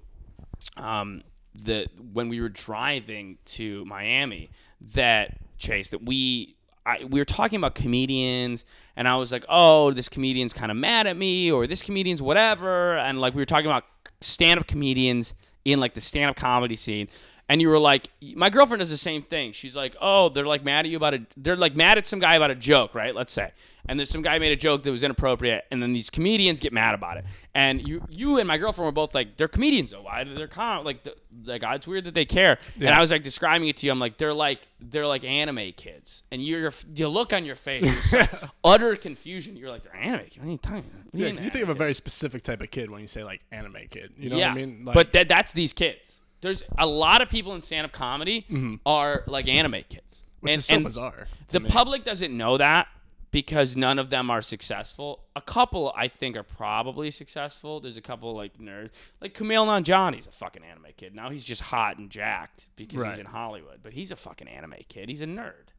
[0.75, 1.23] um,
[1.55, 4.49] the when we were driving to Miami
[4.93, 8.63] that Chase that we I, we were talking about comedians
[8.95, 12.21] and I was like, oh, this comedian's kind of mad at me or this comedian's
[12.21, 13.83] whatever, and like we were talking about
[14.21, 15.33] stand up comedians
[15.65, 17.07] in like the stand up comedy scene.
[17.49, 19.53] And you were like, my girlfriend does the same thing.
[19.53, 22.19] She's like, oh, they're like mad at you about a, they're like mad at some
[22.19, 23.15] guy about a joke, right?
[23.15, 23.51] Let's say,
[23.87, 26.73] and there's some guy made a joke that was inappropriate, and then these comedians get
[26.73, 30.01] mad about it, and you, you and my girlfriend were both like, they're comedians though.
[30.01, 32.59] Why they're kind of like, the, like uh, it's weird that they care.
[32.75, 33.93] And I was like describing it to you.
[33.93, 38.11] I'm like, they're like, they're like anime kids, and you're, you look on your face,
[38.11, 38.29] like
[38.65, 39.55] utter confusion.
[39.55, 40.25] You're like, they're anime.
[40.25, 40.37] kids?
[40.37, 40.83] What are you talking?
[41.13, 43.77] Yeah, you think of a very specific type of kid when you say like anime
[43.89, 44.11] kid.
[44.17, 44.85] You know yeah, what I mean?
[44.85, 46.21] Like, but that, that's these kids.
[46.41, 48.45] There's a lot of people in stand-up comedy
[48.85, 50.45] are like anime kids, Mm-hmm.
[50.45, 51.27] which and, is so bizarre.
[51.49, 51.69] the me.
[51.69, 52.87] public doesn't know that
[53.31, 55.23] because none of them are successful.
[55.35, 57.79] A couple, I think, are probably successful.
[57.79, 61.15] There's a couple like nerds, like Kumail Nanjiani's a fucking anime kid.
[61.15, 63.09] Now he's just hot and jacked because Right.
[63.11, 65.09] he's in Hollywood, but he's a fucking anime kid.
[65.09, 65.69] He's a nerd.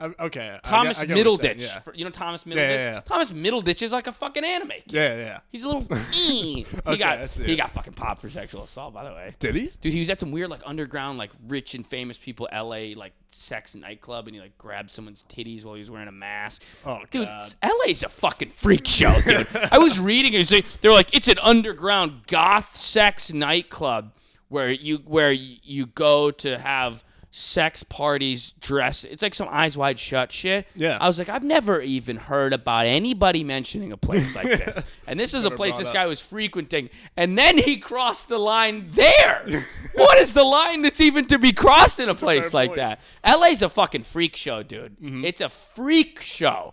[0.00, 0.58] I, okay.
[0.62, 1.80] Thomas I get you're Middleditch, Yeah.
[1.80, 2.56] for- you know Thomas Middleditch.
[2.56, 3.00] Yeah, yeah, yeah.
[3.00, 4.92] Thomas Middleditch is like a fucking anime kid.
[4.92, 5.40] yeah, yeah.
[5.50, 5.96] He's a little.
[6.12, 9.34] he Okay, got he got fucking popped for sexual assault, by the way.
[9.38, 9.70] Did he?
[9.80, 13.12] Dude, he was at some weird like underground like rich and famous people LA like
[13.30, 16.62] sex nightclub and he like grabbed someone's titties while he was wearing a mask.
[16.84, 17.54] Oh, Dude, God.
[17.86, 19.46] LA's a fucking freak show, dude.
[19.70, 20.64] I was reading it.
[20.80, 24.12] They're like, it's an underground goth sex nightclub
[24.48, 29.04] where you where you go to have sex parties dress.
[29.04, 30.66] It's like some eyes wide shut shit.
[30.74, 30.98] Yeah.
[31.00, 34.82] I was like, I've never even heard about anybody mentioning a place like this.
[35.06, 35.94] And this is a place this up.
[35.94, 36.88] guy was frequenting.
[37.16, 39.64] And then he crossed the line there.
[39.94, 42.78] what is the line that's even to be crossed in a place like point.
[42.78, 43.00] that?
[43.26, 44.96] LA's a fucking freak show, dude.
[45.00, 45.24] Mm-hmm.
[45.24, 46.72] It's a freak show.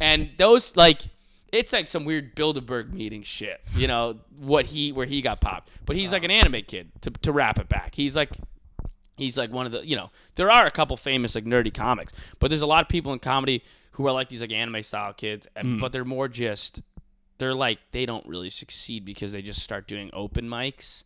[0.00, 1.02] And those like
[1.50, 5.70] it's like some weird Bilderberg meeting shit, you know, what he where he got popped.
[5.86, 7.94] But he's like an anime kid to to wrap it back.
[7.94, 8.32] He's like
[9.18, 12.12] he's like one of the you know, there are a couple famous like nerdy comics,
[12.38, 15.12] but there's a lot of people in comedy who are like these like anime style
[15.12, 16.82] kids, and, but they're more just
[17.38, 21.04] they're like they don't really succeed because they just start doing open mics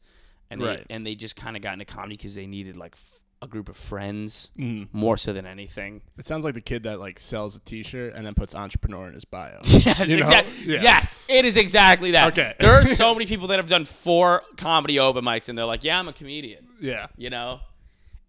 [0.51, 0.87] and they Right.
[0.91, 3.69] and they just kind of got into comedy because they needed like f- a group
[3.69, 4.89] of friends Mhm.
[4.93, 6.01] more so than anything.
[6.17, 9.15] It sounds like the kid that like sells a T-shirt and then puts entrepreneur in
[9.15, 9.59] his bio.
[9.65, 10.23] Yes, You know?
[10.27, 10.83] exact- Yeah.
[10.83, 12.29] yes, it is exactly that.
[12.33, 12.55] Okay.
[12.61, 15.83] there are so many people that have done four comedy open mics and they're like,
[15.85, 17.09] "Yeah, I'm a comedian." Yeah.
[17.17, 17.61] You know,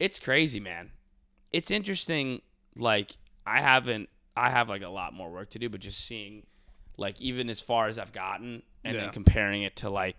[0.03, 0.91] it's crazy, man.
[1.53, 2.41] It's interesting.
[2.75, 6.45] Like I haven't, I have like a lot more work to do, but just seeing,
[6.97, 10.17] like, even as far as I've gotten, and then comparing it to like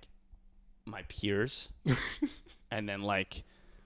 [0.87, 1.69] my peers,
[2.71, 3.43] and then like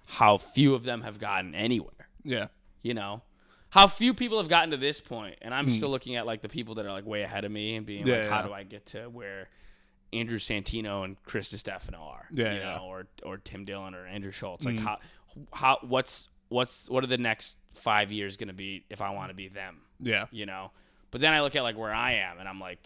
[0.07, 2.09] how few of them have gotten anywhere.
[2.23, 2.47] Yeah.
[2.83, 3.23] You know,
[3.71, 6.49] how few people have gotten to this point, and I'm still looking at like the
[6.49, 8.09] people that are like way ahead of me and being Hmm.
[8.09, 9.49] Yeah, like, how do I get to where
[10.13, 12.27] Andrew Santino and Chris Stefano are?
[12.33, 12.73] Yeah, you yeah.
[12.73, 12.79] Hmm.
[12.79, 14.65] know, or or Tim Dillon or Andrew Schulz.
[14.65, 14.99] Like how
[15.53, 19.35] how what's what's what are the next five years gonna be if I want to
[19.35, 19.81] be them?
[20.01, 20.27] Yeah.
[20.31, 20.71] You know,
[21.11, 22.79] but then I look at like where I am, and I'm like.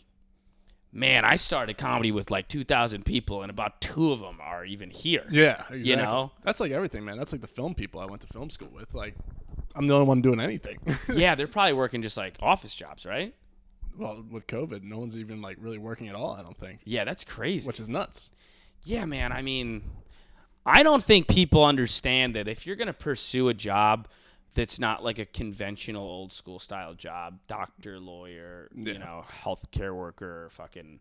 [0.94, 4.90] Man, I started comedy with like 2,000 people, and about two of them are even
[4.90, 5.24] here.
[5.30, 5.52] Yeah.
[5.54, 5.80] Exactly.
[5.80, 6.32] You know?
[6.42, 7.16] That's like everything, man.
[7.16, 8.92] That's like the film people I went to film school with.
[8.92, 9.14] Like,
[9.74, 10.78] I'm the only one doing anything.
[11.14, 13.34] Yeah, they're probably working just like office jobs, right?
[13.96, 16.32] well, with COVID, no one's even like really working at all.
[16.34, 17.66] I don't think, Yeah, that's crazy.
[17.66, 18.30] which is nuts.
[18.82, 19.32] Yeah, man.
[19.32, 19.82] I mean,
[20.64, 24.08] I don't think people understand that if you're going to pursue a job
[24.54, 28.98] that's not like a conventional old school style job, doctor, lawyer, you Yeah.
[28.98, 31.00] know, healthcare worker, fucking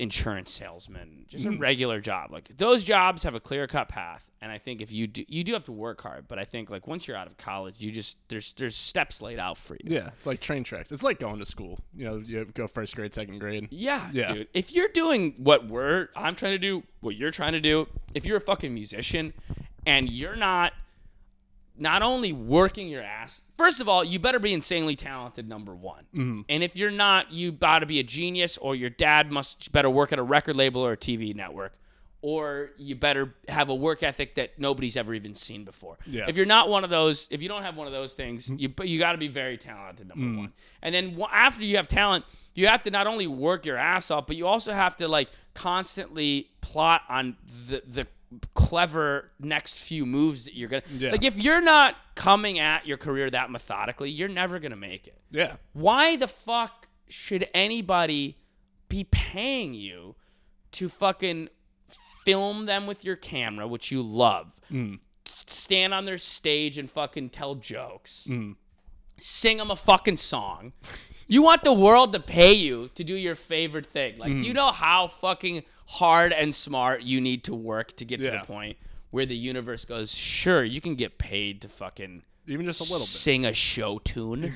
[0.00, 1.56] insurance salesman, just Mm-hmm.
[1.56, 2.30] a regular job.
[2.32, 5.42] Like those jobs have a clear cut path, and I think if you do, you
[5.44, 6.26] do have to work hard.
[6.28, 9.38] But I think like once you're out of college, you just there's there's steps laid
[9.38, 9.94] out for you.
[9.94, 10.92] Yeah, it's like train tracks.
[10.92, 11.80] It's like going to school.
[11.94, 13.68] You know, you go first grade, second grade.
[13.70, 14.32] Yeah, Yeah.
[14.32, 14.48] dude.
[14.54, 18.24] If you're doing what we're I'm trying to do, what you're trying to do, if
[18.26, 19.32] you're a fucking musician
[19.86, 20.72] and you're not
[21.78, 26.04] not only working your ass, first of all, you better be insanely talented, number one.
[26.14, 26.40] Mm-hmm.
[26.48, 29.90] And if you're not, you got to be a genius, or your dad must better
[29.90, 31.72] work at a record label or a TV network,
[32.22, 35.96] or you better have a work ethic that nobody's ever even seen before.
[36.06, 36.24] Yeah.
[36.28, 38.68] If you're not one of those, if you don't have one of those things, you
[38.68, 40.52] but you got to be very talented, number one.
[40.82, 44.26] And then after you have talent, you have to not only work your ass off,
[44.26, 47.36] but you also have to like constantly plot on
[47.68, 48.06] the the
[48.54, 51.12] clever next few moves that you're gonna Yeah.
[51.12, 55.20] like if you're not coming at your career that methodically you're never gonna make it
[55.30, 58.36] Yeah, why the fuck should anybody
[58.88, 60.16] be paying you
[60.72, 61.48] to fucking
[62.24, 64.98] film them with your camera, which you love, Mm.
[65.46, 68.56] stand on their stage and fucking tell jokes, Mm.
[69.16, 70.72] sing them a fucking song?
[71.28, 74.16] You want the world to pay you to do your favorite thing.
[74.18, 78.22] Like, do you know how fucking hard and smart you need to work to get
[78.22, 78.76] to the point
[79.10, 82.98] where the universe goes, sure, you can get paid to fucking even just a little
[82.98, 83.06] bit.
[83.06, 84.54] sing a show tune.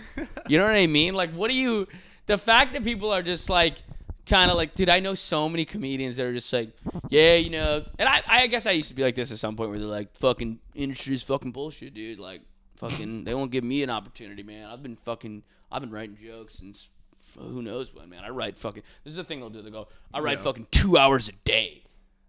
[0.49, 1.15] you know what I mean?
[1.15, 1.89] Like, what do you?
[2.27, 3.79] The fact that people are just like
[4.27, 6.71] kind of like, dude, I know so many comedians that are just like,
[7.09, 9.57] yeah, you know, and I, I guess I used to be like this at some
[9.57, 12.21] point where they're like, fucking industry's fucking bullshit, dude.
[12.21, 12.43] Like,
[12.77, 14.67] fucking, they won't give me an opportunity, man.
[14.69, 16.91] I've been fucking, I've been writing jokes since
[17.39, 18.25] who knows when, man.
[18.25, 18.83] I write fucking.
[19.05, 19.63] This is the thing they'll do.
[19.63, 20.45] They go, I write Yeah.
[20.45, 21.83] fucking two hours a day.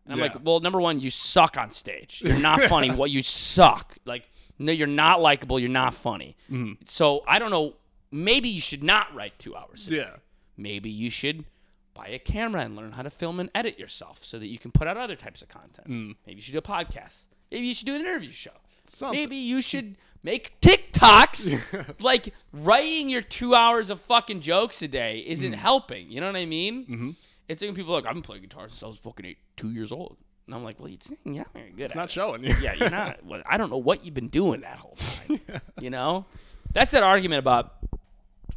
[0.06, 0.26] And I'm Yeah.
[0.34, 2.22] like, well, number one, you suck on stage.
[2.26, 2.90] You're not funny.
[2.92, 3.98] what you suck.
[4.06, 4.28] Like,
[4.60, 5.60] no, you're not likable.
[5.60, 6.36] You're not funny.
[6.52, 6.74] Mm-hmm.
[6.86, 7.76] So I don't know.
[8.12, 9.88] Maybe you should not write two hours.
[9.88, 9.96] a day.
[9.98, 10.16] Yeah.
[10.58, 11.46] Maybe you should
[11.94, 14.72] buy a camera and learn how to film and edit yourself so that you can
[14.72, 15.88] put out other types of content.
[16.26, 17.26] Maybe you should do a podcast.
[17.52, 18.52] Maybe you should do an interview show.
[18.84, 19.20] Something.
[19.20, 22.00] Maybe you should make TikToks.
[22.02, 26.10] like writing your two hours of fucking jokes a day isn't helping.
[26.12, 26.84] You know what I mean?
[26.84, 27.10] Mm-hmm.
[27.48, 29.72] It's like people are like, I've been playing guitar since I was fucking eight, two
[29.72, 30.18] years old.
[30.46, 31.84] And I'm like, well, it's yeah, very good.
[31.84, 32.12] It's not it.
[32.12, 32.44] showing.
[32.44, 33.26] Yeah, you're not.
[33.26, 35.40] Well, I don't know what you've been doing that whole time.
[35.82, 36.26] You know,
[36.74, 37.74] that's that argument about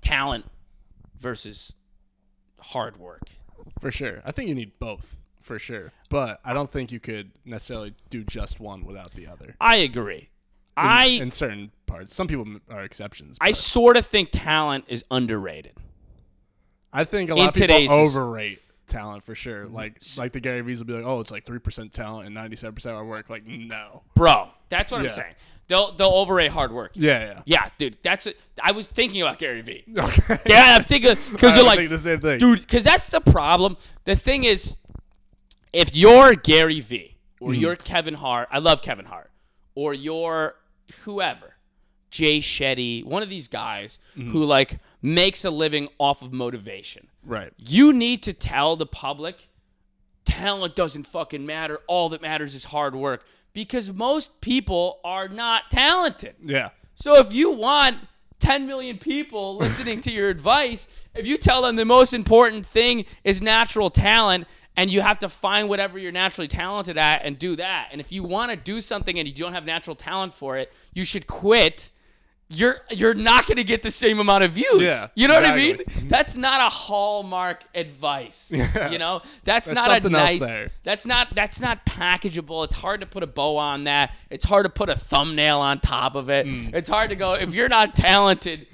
[0.01, 0.45] talent
[1.19, 1.73] versus
[2.61, 3.31] hard work.
[3.81, 4.21] For sure.
[4.25, 5.19] I think you need both.
[5.45, 5.93] For sure.
[6.09, 9.55] But I don't think you could necessarily do just one without the other.
[9.61, 10.31] I agree.
[10.77, 12.15] In, I in certain parts.
[12.15, 13.37] Some people are exceptions.
[13.41, 15.75] I sort of think talent is underrated.
[16.93, 19.67] I think a lot of people overrate talent for sure.
[19.67, 19.75] Mm-hmm.
[19.75, 22.35] Like like the Gary Vee's will be like, oh, it's like three percent talent and
[22.35, 23.29] ninety seven percent hard work.
[23.29, 24.03] Like no.
[24.15, 25.35] Bro, that's what I'm saying.
[25.67, 26.93] They'll they'll overrate hard work.
[26.95, 28.39] Yeah, Yeah, yeah, dude, that's it.
[28.63, 29.85] I was thinking about Gary Vee.
[29.87, 30.05] yeah.
[30.31, 30.39] Okay.
[30.47, 32.39] Yeah, I'm thinking because they're like, think the same thing.
[32.39, 33.77] dude, because that's the problem.
[34.05, 34.77] The thing is,
[35.75, 37.61] if you're Gary Vee or Mm-hmm.
[37.61, 39.31] you're Kevin Hart, I love Kevin Hart,
[39.75, 40.55] or you're
[41.05, 41.55] whoever,
[42.11, 44.31] Jay Shetty, one of these guys Mm-hmm.
[44.33, 47.09] who like makes a living off of motivation.
[47.27, 47.53] Right.
[47.59, 49.49] You need to tell the public
[50.25, 51.81] talent doesn't fucking matter.
[51.87, 56.35] All that matters is hard work because most people are not talented.
[56.43, 56.71] Yeah.
[56.95, 57.97] So if you want
[58.41, 63.05] 10 million people listening to your advice, if you tell them the most important thing
[63.25, 67.57] is natural talent and you have to find whatever you're naturally talented at and do
[67.57, 67.89] that.
[67.93, 70.73] And if you want to do something and you don't have natural talent for it,
[70.93, 71.91] you should quit.
[72.51, 74.83] You're you're not going to get the same amount of views.
[74.83, 75.81] Yeah, you know what I mean?
[76.05, 78.53] That's not a hallmark advice.
[78.75, 78.91] Yeah.
[78.91, 80.43] You know, that's, There's not a nice.
[80.83, 82.65] That's not that's not packageable.
[82.65, 84.13] It's hard to put a bow on that.
[84.31, 86.47] It's hard to put a thumbnail on top of it.
[86.47, 86.75] Mm.
[86.75, 88.67] It's hard to go if you're not talented.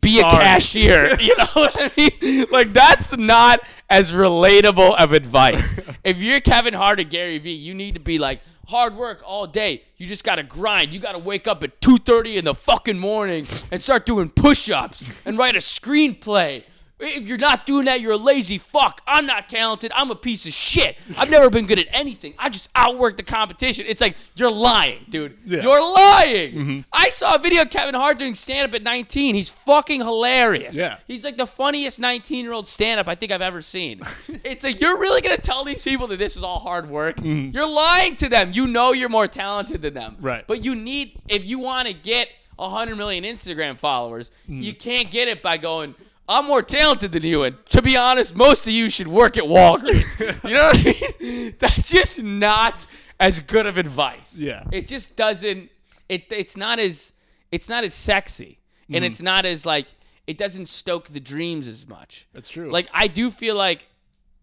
[0.00, 1.16] Be a cashier.
[1.20, 2.46] You know what I mean?
[2.50, 5.74] Like that's not as relatable of advice.
[6.04, 9.46] if you're Kevin Hart or Gary Vee, you need to be like hard work all
[9.46, 9.82] day.
[9.96, 10.94] You just gotta grind.
[10.94, 15.36] You gotta wake up at 2:30 in the fucking morning and start doing push-ups and
[15.36, 16.64] write a screenplay.
[17.02, 19.00] If you're not doing that, you're a lazy fuck.
[19.06, 19.90] I'm not talented.
[19.94, 20.96] I'm a piece of shit.
[21.18, 22.34] I've never been good at anything.
[22.38, 23.86] I just outwork the competition.
[23.88, 25.36] It's like you're lying, dude.
[25.44, 25.58] Yeah.
[25.58, 25.66] Mm-hmm.
[25.66, 26.84] You're lying.
[26.92, 29.34] I saw a video of Kevin Hart doing stand up at 19.
[29.34, 30.76] He's fucking hilarious.
[30.76, 30.98] Yeah.
[31.06, 34.00] He's like the funniest 19 year old stand up I think I've ever seen.
[34.44, 37.16] it's like, you're really going to tell these people that this was all hard work?
[37.22, 38.50] You're lying to them.
[38.52, 40.12] You know you're more talented than them.
[40.12, 40.26] Mm-hmm.
[40.26, 40.44] Right.
[40.46, 44.62] But you need, if you want to get 100 million Instagram followers, Mm.
[44.62, 45.94] you can't get it by going,
[46.32, 47.44] I'm more talented than you.
[47.44, 50.18] And to be honest, most of you should work at Walgreens.
[50.44, 51.54] you know what I mean?
[51.58, 52.86] That's just not
[53.20, 54.36] as good of advice.
[54.36, 54.64] Yeah.
[54.72, 55.70] It just doesn't
[56.08, 57.12] it it's not as
[57.50, 58.58] it's not as sexy.
[58.94, 59.86] And it's not as like
[60.26, 62.26] it doesn't stoke the dreams as much.
[62.34, 62.70] That's true.
[62.70, 63.86] Like I do feel like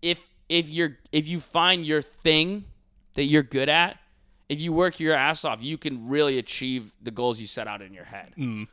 [0.01, 2.65] if if you're if you find your thing
[3.13, 3.99] that you're good at,
[4.47, 7.81] if you work your ass off, you can really achieve the goals you set out
[7.81, 8.33] in your head.
[8.37, 8.67] Mm.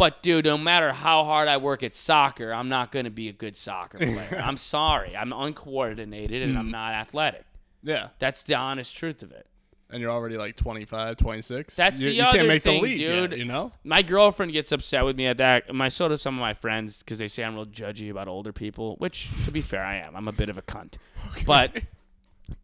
[0.00, 3.28] But dude, no matter how hard I work at soccer, I'm not going to be
[3.28, 4.40] a good soccer player.
[4.42, 5.14] I'm sorry.
[5.16, 6.58] I'm uncoordinated and Mm.
[6.58, 7.44] I'm not athletic.
[7.82, 8.08] yeah.
[8.18, 9.46] That's the honest truth of it.
[9.90, 11.76] And you're already like 25, 26.
[11.76, 13.38] That's you, the you other can't make thing, the league yet, dude.
[13.40, 13.72] you know?
[13.84, 15.74] My girlfriend gets upset with me at that.
[15.74, 18.52] My so do some of my friends because they say I'm real judgy about older
[18.52, 18.94] people.
[18.98, 20.16] Which, to be fair, I am.
[20.16, 20.94] I'm a bit of a cunt,
[21.32, 21.44] okay.
[21.44, 21.76] but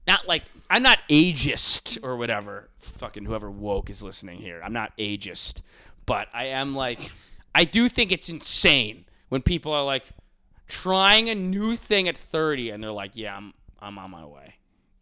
[0.06, 2.68] not like I'm not ageist or whatever.
[2.78, 4.60] Fucking whoever woke is listening here.
[4.64, 5.62] I'm not ageist,
[6.06, 7.12] but I am like
[7.54, 10.04] I do think it's insane when people are like
[10.68, 14.54] trying a new thing at 30 and they're like, "Yeah, I'm I'm on my way.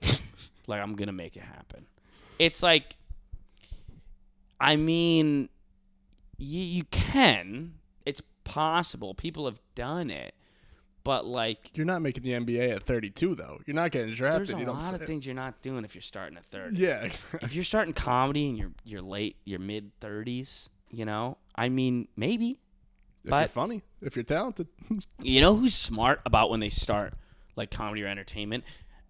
[0.67, 1.87] like I'm gonna make it happen."
[2.38, 2.97] It's like
[4.61, 5.49] I mean,
[6.38, 7.75] you, you can.
[8.07, 9.14] It's possible.
[9.14, 10.35] People have done it.
[11.03, 13.61] But, like, You're not making the NBA at 32, though.
[13.67, 14.57] You're not getting drafted.
[14.57, 16.77] there's a lot of things you're not doing if you're starting at 30.
[16.77, 17.03] Yeah.
[17.05, 17.40] exactly.
[17.43, 21.39] If you're starting comedy and you're you're late, you're mid 30s, you know?
[21.55, 22.59] I mean, maybe.
[23.25, 24.69] if you're funny, if you're talented.
[25.23, 27.15] You know who's smart about when they start
[27.57, 28.65] like comedy or entertainment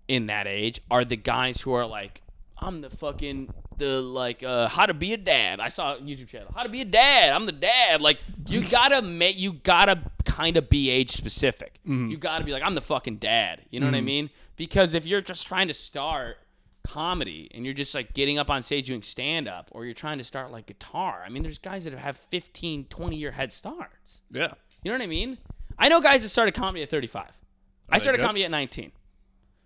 [0.06, 2.22] in that age are the guys who are like,
[2.58, 5.58] I'm the fucking the like uh how to be a dad.
[5.58, 6.52] I saw a YouTube channel.
[6.54, 7.32] How to be a dad.
[7.32, 8.00] I'm the dad.
[8.00, 8.18] Like
[8.48, 11.80] you gotta make you gotta kind of be age specific.
[12.10, 13.62] You got to be like, I'm the fucking dad.
[13.70, 14.30] You know what I mean?
[14.56, 16.38] Because if you're just trying to start
[16.86, 20.18] comedy and you're just like getting up on stage doing stand up or you're trying
[20.18, 24.20] to start like guitar, I mean, there's guys that have 15, 20 year head starts.
[24.30, 24.52] Yeah.
[24.82, 25.38] You know what I mean?
[25.78, 27.24] I know guys that started comedy at 35.
[27.90, 28.24] I started good?
[28.24, 28.92] comedy at 19.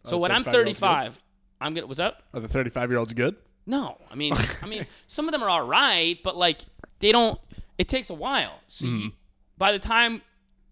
[0.05, 1.23] So oh, when I'm 35-year-olds good?
[1.61, 1.87] I'm gonna.
[1.87, 2.23] What's up?
[2.33, 3.37] Are the 35 year olds good?
[3.67, 6.61] No, I mean, I mean, some of them are all right, but like
[7.01, 7.39] they don't.
[7.77, 8.61] It takes a while.
[8.69, 9.09] So you, mm-hmm.
[9.57, 10.23] by the time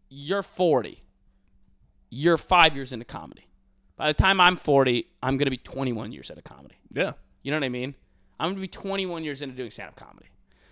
[0.08, 1.02] you're 40,
[2.10, 3.45] you're five years into comedy.
[3.96, 6.76] By the time I'm 40, I'm gonna be 21 years into comedy.
[6.92, 7.12] Yeah.
[7.42, 7.94] You know what I mean?
[8.38, 10.26] I'm gonna be 21 years into doing stand-up comedy.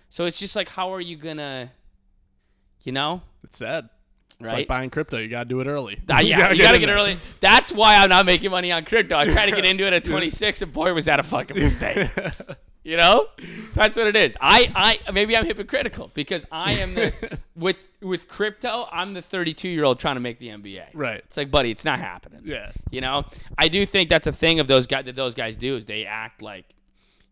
[0.09, 1.71] So it's just like, how are you gonna,
[2.83, 3.89] you know, It's sad.
[4.39, 4.57] It's right?
[4.59, 5.17] like buying crypto.
[5.17, 5.99] You gotta do it early.
[6.09, 7.17] Ah, yeah, you gotta in get early.
[7.39, 9.17] That's why I'm not making money on crypto.
[9.17, 12.09] I tried to get into it at 26, and boy, was that a fucking mistake.
[12.85, 13.27] You know,
[13.73, 14.37] that's what it is.
[14.39, 18.87] I, I maybe I'm hypocritical because I am the with with crypto.
[18.91, 20.85] I'm the 32 year old trying to make the NBA.
[20.93, 21.17] Right.
[21.25, 22.41] It's like, buddy, it's not happening.
[22.45, 22.71] Yeah.
[22.91, 23.25] You know,
[23.57, 26.05] I do think that's a thing of those guys that those guys do is they
[26.05, 26.65] act like,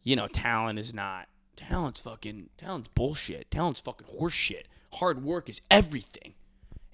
[0.03, 3.49] you know, talent is not talent's fucking talent's bullshit.
[3.51, 4.63] Talent's fucking horseshit.
[4.93, 6.33] Hard work is everything,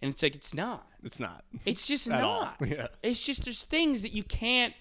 [0.01, 0.87] and it's like it's not.
[1.03, 1.43] It's not.
[1.65, 2.41] It's just At all.
[2.41, 2.55] not.
[2.67, 2.87] Yeah.
[3.03, 4.73] It's just there's things that you can't,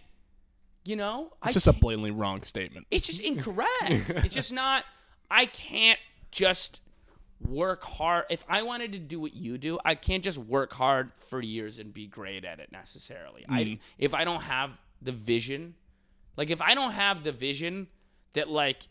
[0.84, 1.32] you know.
[1.42, 2.86] I It's just a blatantly wrong statement.
[2.90, 3.70] it's just incorrect.
[3.80, 4.84] it's just not.
[5.30, 5.98] I can't
[6.30, 6.80] just
[7.46, 8.24] work hard.
[8.30, 11.78] If I wanted to do what you do, I can't just work hard for years
[11.78, 13.44] and be great at it necessarily.
[13.48, 13.78] I mm.
[13.98, 14.70] if I don't have
[15.02, 15.74] the vision,
[16.36, 17.88] like if I don't have the vision
[18.32, 18.88] that like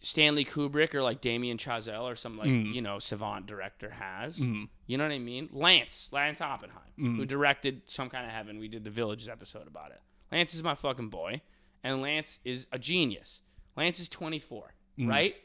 [0.00, 2.72] Stanley Kubrick or like Damien Chazelle or some like mm.
[2.74, 4.38] you know savant director has.
[4.38, 4.68] Mm.
[4.86, 5.48] You know what I mean?
[5.52, 8.58] Lance, Lance Oppenheim, who directed Some Kind of Heaven.
[8.58, 10.00] We did the Villages episode about it.
[10.32, 11.42] Lance is my fucking boy,
[11.84, 13.40] and Lance is a genius.
[13.76, 15.36] Lance is 24, right?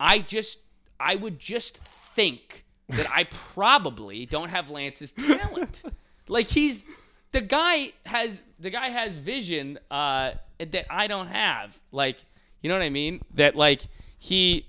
[0.00, 0.58] I just,
[0.98, 3.24] I would just think that I
[3.54, 5.82] probably don't have Lance's talent.
[6.28, 6.86] like he's,
[7.32, 11.78] the guy has, the guy has vision uh, that I don't have.
[11.92, 12.24] Like,
[12.62, 13.20] you know what I mean?
[13.34, 13.82] That like
[14.18, 14.66] he,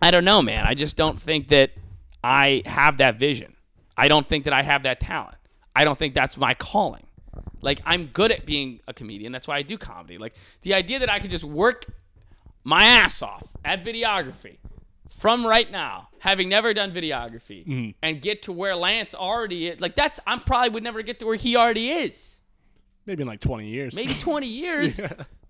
[0.00, 0.66] I don't know, man.
[0.66, 1.70] I just don't think that
[2.22, 3.56] I have that vision.
[3.96, 5.36] I don't think that I have that talent.
[5.74, 7.06] I don't think that's my calling.
[7.60, 9.32] Like I'm good at being a comedian.
[9.32, 10.18] That's why I do comedy.
[10.18, 11.86] Like the idea that I could just work
[12.64, 14.58] my ass off at videography
[15.10, 17.90] from right now, having never done videography, mm-hmm.
[18.02, 19.80] and get to where Lance already is.
[19.80, 22.40] Like that's I'm probably would never get to where he already is.
[23.06, 23.94] Maybe in like 20 years.
[23.94, 25.00] Maybe 20 years.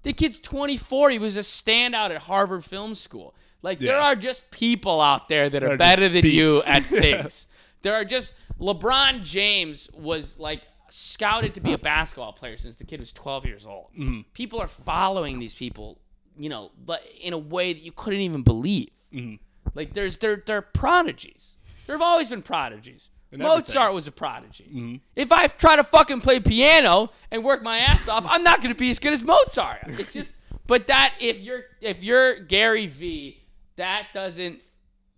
[0.02, 1.10] The kid's 24.
[1.10, 3.34] He was a standout at Harvard Film School.
[3.62, 7.46] Like there are just people out there that are are better than you at things.
[7.82, 10.62] There are just LeBron James was like
[10.92, 13.88] scouted to be a basketball player since the kid was 12 years old.
[13.98, 14.20] Mm-hmm.
[14.34, 15.98] People are following these people,
[16.36, 18.90] you know, but in a way that you couldn't even believe.
[19.12, 19.36] Mm-hmm.
[19.74, 21.56] Like there's they're they're prodigies.
[21.86, 23.10] There have always been prodigies.
[23.32, 23.42] Mm-hmm.
[23.42, 25.00] Mozart was a prodigy.
[25.16, 28.74] If I try to fucking play piano and work my ass off, I'm not gonna
[28.74, 29.78] be as good as Mozart.
[29.86, 30.32] It's just,
[30.66, 33.42] but that if you're if you're Gary Vee,
[33.76, 34.60] that doesn't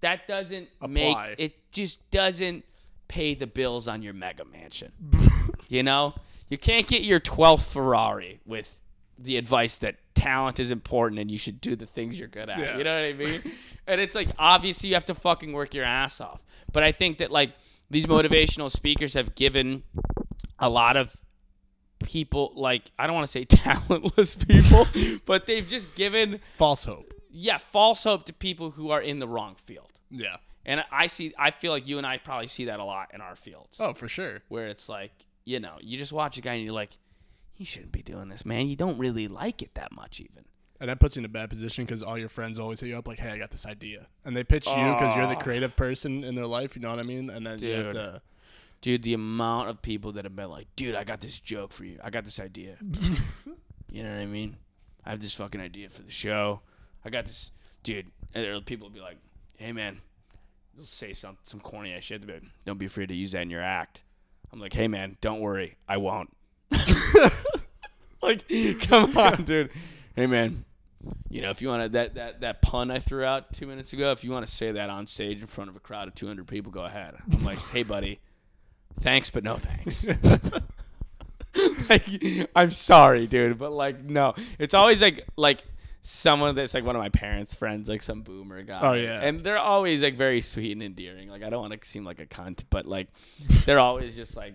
[0.01, 1.35] that doesn't make Apply.
[1.39, 2.65] it just doesn't
[3.09, 4.93] pay the bills on your mega mansion.
[5.69, 6.15] you know,
[6.49, 8.79] you can't get your 12th Ferrari with
[9.19, 12.59] the advice that talent is important and you should do the things you're good at.
[12.59, 12.79] Yeah.
[12.79, 13.53] You know what I mean?
[13.87, 16.41] and it's like obviously you have to fucking work your ass off.
[16.73, 17.53] But I think that like
[17.91, 19.83] these motivational speakers have given
[20.59, 21.17] a lot of
[22.03, 24.87] people like I don't want to say talentless people,
[25.27, 27.13] but they've just given False hope.
[27.31, 30.01] yeah, false hope to people who are in the wrong field.
[30.11, 30.37] Yeah.
[30.67, 33.21] And I see I feel like you and I probably see that a lot in
[33.21, 33.79] our fields.
[33.81, 34.41] Oh, for sure.
[34.49, 35.13] Where it's like,
[35.45, 36.97] you know, you just watch a guy and you're like,
[37.53, 38.67] he shouldn't be doing this, man.
[38.67, 40.45] You don't really like it that much even.
[40.81, 42.99] And that puts you in a bad position because all your friends always hit you
[42.99, 45.77] up like, "Hey, I got this idea," and they pitch you because you're the creative
[45.77, 46.75] person in their life.
[46.75, 47.31] You know what I mean?
[47.31, 47.95] And then you have Dude.
[47.95, 48.23] to.
[48.81, 51.85] Dude, the amount of people that have been like, dude, I got this joke for
[51.87, 51.99] you.
[52.05, 52.77] I got this idea.
[53.91, 54.57] you know what I mean?
[55.07, 56.61] I have this fucking idea for the show.
[57.03, 57.51] I got this,
[57.83, 58.09] dude.
[58.35, 59.17] And there are people will be like,
[59.57, 60.03] hey man,
[60.75, 62.21] they'll say some some corny ass shit.
[62.21, 64.03] They'll be like, don't be afraid to use that in your act.
[64.55, 66.31] I'm like, hey man, don't worry, I won't.
[68.23, 68.49] like,
[68.83, 69.71] come on, dude.
[70.15, 70.65] Hey man,
[71.29, 73.93] you know if you want to that that that pun I threw out two minutes
[73.93, 76.15] ago, if you want to say that on stage in front of a crowd of
[76.15, 77.17] 200 people, go ahead.
[77.33, 78.21] I'm like, hey buddy,
[79.01, 80.07] thanks but no thanks.
[81.89, 82.07] like,
[82.55, 85.65] I'm sorry, dude, but like no, it's always like like
[86.07, 88.79] someone that's like one of my parents' friends, like some boomer guy.
[88.83, 89.23] Oh, yeah.
[89.23, 91.29] and they're always like very sweet and endearing.
[91.29, 93.09] Like I don't want to seem like a cunt, but like
[93.65, 94.55] they're always just like,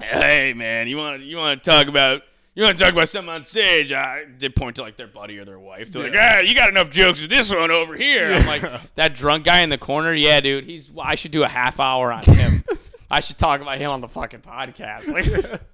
[0.00, 2.22] hey man, you want to you want to talk about.
[2.54, 3.92] You want to talk about something on stage?
[3.92, 5.90] I, they point to like their buddy or their wife.
[5.90, 8.62] They're like, "Ah, you got enough jokes with this one over here." I'm like,
[8.96, 10.12] that drunk guy in the corner.
[10.12, 10.90] Yeah, dude, he's.
[11.00, 12.62] I should do a half hour on him.
[13.10, 15.08] I should talk about him on the fucking podcast.
[15.08, 15.62] Like,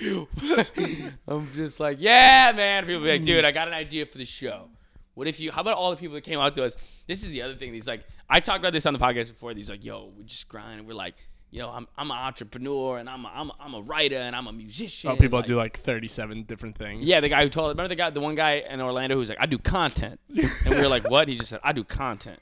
[1.28, 2.86] I'm just like, yeah, man.
[2.86, 4.68] People be like, dude, I got an idea for the show.
[5.14, 5.50] What if you?
[5.50, 7.04] How about all the people that came out to us?
[7.06, 7.74] This is the other thing.
[7.74, 9.52] He's like, I talked about this on the podcast before.
[9.52, 10.86] He's like, yo, we just grind.
[10.86, 11.14] We're like,
[11.50, 14.34] you know, I'm I'm an entrepreneur and I'm a, I'm a, I'm a writer and
[14.34, 15.10] I'm a musician.
[15.10, 17.08] Oh, people like, do like 37 different things.
[17.08, 19.40] Yeah, the guy who told remember the guy, the one guy in Orlando who's like,
[19.40, 21.28] I do content, and we were like, what?
[21.28, 22.40] He just said, I do content,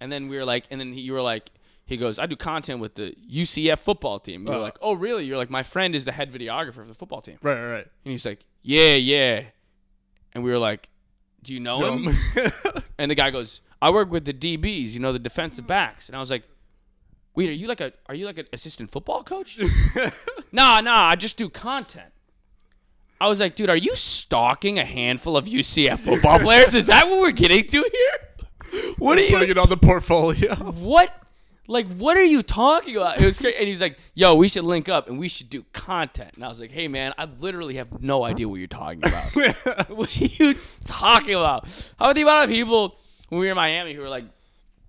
[0.00, 1.50] and then we were like, and then he, you were like,
[1.88, 4.44] he goes, I do content with the UCF football team.
[4.44, 4.58] Were Uh.
[4.60, 5.24] like, oh really?
[5.24, 7.86] You're like, my friend is the head videographer for the football team, Right, right, right.
[8.04, 9.44] and he's like, yeah, yeah,
[10.34, 10.88] and we were like,
[11.42, 12.16] do you know him?
[12.98, 16.14] And the guy goes, I work with the DBs, you know, the defensive backs, and
[16.16, 16.44] I was like.
[17.34, 19.60] Wait, are you like a are you like an assistant football coach?
[20.52, 22.10] nah, nah, I just do content.
[23.20, 26.74] I was like, dude, are you stalking a handful of UCF football players?
[26.74, 28.92] Is that what we're getting to here?
[28.98, 30.52] What are you Putting it on the portfolio.
[30.56, 31.14] What?
[31.70, 33.20] Like, what are you talking about?
[33.20, 33.56] It was great.
[33.58, 36.30] And he's like, yo, we should link up and we should do content.
[36.34, 39.88] And I was like, hey, man, I literally have no idea what you're talking about.
[39.90, 40.54] what are you
[40.86, 41.68] talking about?
[41.98, 42.96] How about the amount of people
[43.28, 44.24] when we were in Miami who were like,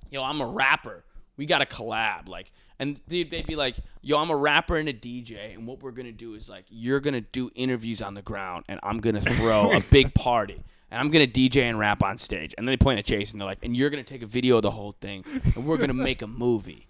[0.09, 1.03] yo, I'm a rapper.
[1.35, 2.29] We got to collab.
[2.29, 2.49] Like,
[2.79, 5.53] and they'd, they'd be like, yo, I'm a rapper and a DJ.
[5.53, 8.21] And what we're going to do is like, you're going to do interviews on the
[8.21, 10.63] ground and I'm going to throw a big party.
[10.91, 12.55] And I'm going to DJ and rap on stage.
[12.57, 14.27] And then they point at Chase and they're like, and you're going to take a
[14.27, 15.23] video of the whole thing
[15.55, 16.87] and we're going to make a movie.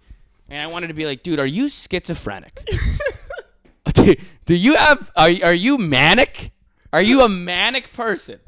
[0.49, 2.67] And I wanted to be like, dude, are you schizophrenic?
[3.93, 6.51] do, do you have, are, are you manic?
[6.91, 8.39] Are you a manic person?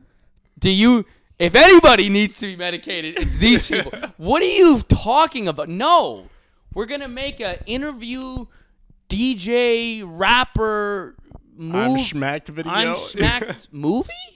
[0.58, 1.06] Do you,
[1.38, 3.92] if anybody needs to be medicated, it's these people.
[4.18, 5.70] What are you talking about?
[5.70, 6.30] No,
[6.76, 8.46] we're gonna make a interview,
[9.10, 11.16] DJ, rapper,
[11.56, 12.72] move, I'm Shmacked video.
[12.72, 14.31] I'm smacked movie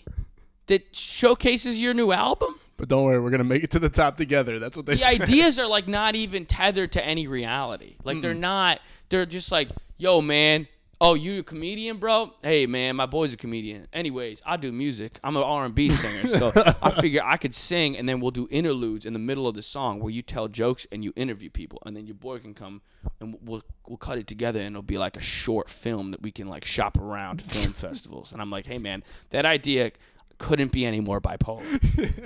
[0.68, 2.56] that showcases your new album.
[2.78, 4.60] but don't worry, we're gonna make it to the top together.
[4.60, 5.08] That's what they The say.
[5.22, 7.96] ideas are like not even tethered to any reality.
[8.04, 8.80] Like they're not.
[9.10, 10.68] They're just like, yo, man.
[11.02, 12.32] Oh, you a comedian, bro?
[12.42, 13.86] Hey, man, my boy's a comedian.
[13.92, 15.20] Anyways, I do music.
[15.26, 19.06] I'm an R&B singer, so I figure I could sing, and then we'll do interludes
[19.06, 21.98] in the middle of the song where you tell jokes and you interview people, and
[21.98, 22.82] then your boy can come
[23.20, 26.32] and we'll we'll cut it together, and it'll be like a short film that we
[26.32, 28.32] can like shop around film festivals.
[28.32, 29.92] And I'm like, hey, man, that idea
[30.38, 31.64] couldn't be any more bipolar.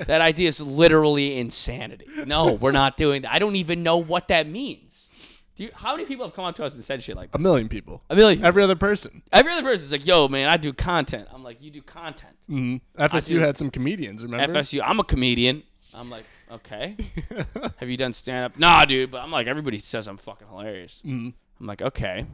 [0.07, 2.05] that idea is literally insanity.
[2.25, 3.31] No, we're not doing that.
[3.31, 5.09] I don't even know what that means.
[5.55, 7.37] Do you, how many people have come up to us and said shit like A
[7.39, 8.01] million people.
[8.09, 8.43] a million?
[8.45, 9.21] Every other person.
[9.33, 12.33] Every other person is like, "Yo, man, I do content." I'm like, "You do content."
[12.47, 14.23] hmm FSU do- had some comedians.
[14.23, 14.53] Remember?
[14.57, 14.79] FSU.
[14.83, 15.63] I'm a comedian.
[15.93, 16.95] I'm like, okay.
[17.77, 18.57] Have you done stand up?
[18.57, 19.11] Nah, dude.
[19.11, 21.01] But I'm like, everybody says I'm fucking hilarious.
[21.05, 21.33] Mhm.
[21.59, 22.25] I'm like, okay.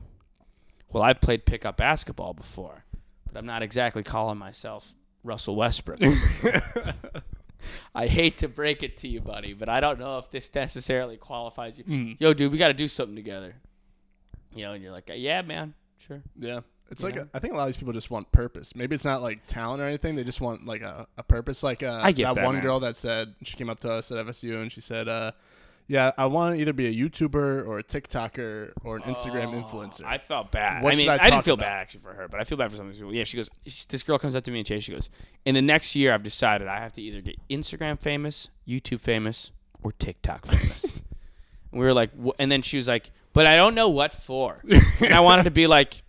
[0.91, 2.85] Well, I've played pickup basketball before,
[3.25, 4.93] but I'm not exactly calling myself
[5.25, 5.99] Russell Westbrook.
[7.95, 11.17] I hate to break it to you, buddy, but I don't know if this necessarily
[11.17, 11.83] qualifies you.
[11.85, 12.17] Mhm.
[12.19, 13.55] Yo, dude, we got to do something together.
[14.53, 16.21] You know, and you're like, yeah, man, sure.
[16.39, 16.61] Yeah.
[16.91, 17.25] It's You like know?
[17.33, 18.75] I think a lot of these people just want purpose.
[18.75, 20.15] Maybe it's not like talent or anything.
[20.15, 21.63] They just want like a, a purpose.
[21.63, 22.63] Like uh, I get that, one man.
[22.63, 25.31] girl that said she came up to us at FSU and she said, uh,
[25.87, 29.61] "Yeah, I want to either be a YouTuber or a TikToker or an Instagram Oh,
[29.61, 30.83] influencer." I felt bad.
[30.83, 31.65] What I mean, I I, didn't feel about?
[31.65, 33.13] bad actually for her, but I feel bad for some people.
[33.13, 33.49] Yeah, she goes.
[33.89, 34.83] This girl comes up to me and Chase.
[34.83, 35.09] She goes,
[35.45, 39.51] "In the next year, I've decided I have to either get Instagram famous, YouTube famous,
[39.83, 40.83] or TikTok famous."
[41.71, 44.11] and we were like, wh- and then she was like, "But I don't know what
[44.13, 44.57] for."
[45.01, 46.01] and I wanted to be like,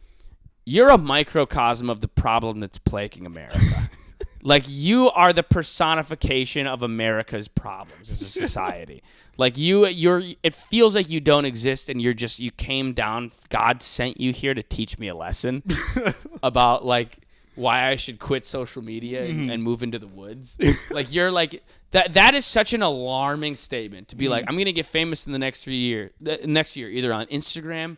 [0.64, 3.60] "You're a microcosm of the problem that's plaguing America."
[4.46, 9.02] like you are the personification of America's problems as a society.
[9.36, 13.32] like you you're it feels like you don't exist and you're just you came down
[13.48, 15.64] God sent you here to teach me a lesson
[16.42, 17.18] about like
[17.56, 19.50] why I should quit social media and, mm-hmm.
[19.50, 20.58] and move into the woods.
[20.90, 24.50] like you're like that that is such an alarming statement to be like mm-hmm.
[24.50, 26.12] I'm going to get famous in the next 3 year
[26.44, 27.96] next year either on Instagram,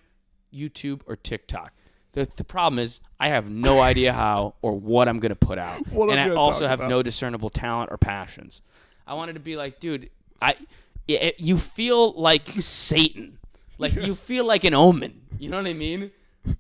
[0.53, 1.73] YouTube or TikTok.
[2.19, 5.57] The, the problem is I have no idea how or what I'm going to put
[5.57, 5.87] out.
[5.87, 6.91] What and I also have about.
[6.91, 8.61] no discernible talent or passions.
[9.07, 10.11] I wanted to be like, dude,
[10.43, 10.57] I
[11.07, 13.39] it, you feel like Satan.
[13.79, 15.21] Like you feel like an omen.
[15.39, 16.11] You know what I mean?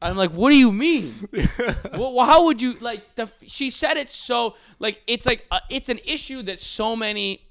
[0.01, 1.29] I'm like, what do you mean?
[1.93, 3.29] well, how would you like the?
[3.49, 7.49] She said it so like it's like uh, it's an issue that so many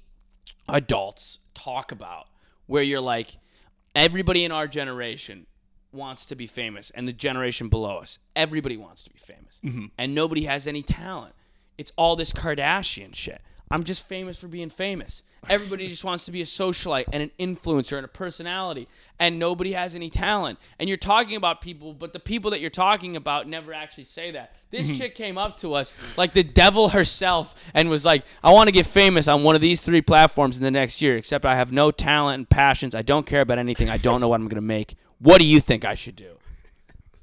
[0.66, 2.28] adults talk about,
[2.64, 3.36] where you're like,
[3.94, 5.44] everybody in our generation
[5.92, 9.86] wants to be famous, and the generation below us, everybody wants to be famous, mm-hmm.
[9.96, 11.34] and nobody has any talent.
[11.76, 13.40] It's all this Kardashian shit.
[13.70, 15.22] I'm just famous for being famous.
[15.48, 19.72] Everybody just wants to be a socialite and an influencer and a personality, and nobody
[19.72, 20.58] has any talent.
[20.78, 24.32] And you're talking about people, but the people that you're talking about never actually say
[24.32, 24.54] that.
[24.70, 24.96] This mm-hmm.
[24.96, 28.72] chick came up to us like the devil herself and was like, I want to
[28.72, 31.72] get famous on one of these three platforms in the next year, except I have
[31.72, 32.94] no talent and passions.
[32.94, 33.88] I don't care about anything.
[33.88, 34.96] I don't know what I'm going to make.
[35.20, 36.38] What do you think I should do?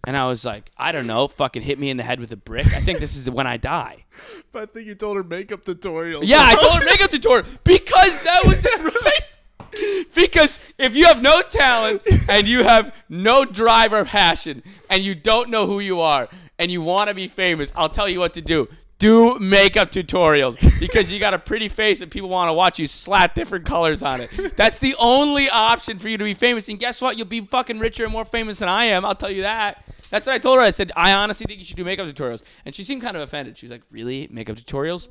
[0.05, 1.27] And I was like, I don't know.
[1.27, 2.67] Fucking hit me in the head with a brick.
[2.67, 4.05] I think this is when I die.
[4.53, 6.21] But I think you told her makeup tutorials.
[6.23, 10.05] Yeah, I told her makeup tutorial because that was it, right.
[10.15, 15.13] Because if you have no talent and you have no drive or passion and you
[15.15, 18.33] don't know who you are and you want to be famous, I'll tell you what
[18.35, 18.69] to do.
[18.97, 22.87] Do makeup tutorials because you got a pretty face and people want to watch you
[22.87, 24.29] slap different colors on it.
[24.55, 26.69] That's the only option for you to be famous.
[26.69, 27.17] And guess what?
[27.17, 29.03] You'll be fucking richer and more famous than I am.
[29.03, 29.83] I'll tell you that.
[30.09, 30.63] That's what I told her.
[30.63, 32.43] I said, I honestly think you should do makeup tutorials.
[32.63, 33.57] And she seemed kind of offended.
[33.57, 34.29] She was like, Really?
[34.31, 35.09] Makeup tutorials?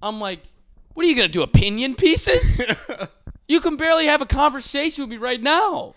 [0.00, 0.40] I'm like,
[0.94, 1.42] What are you going to do?
[1.42, 2.62] Opinion pieces?
[3.48, 5.94] you can barely have a conversation with me right now.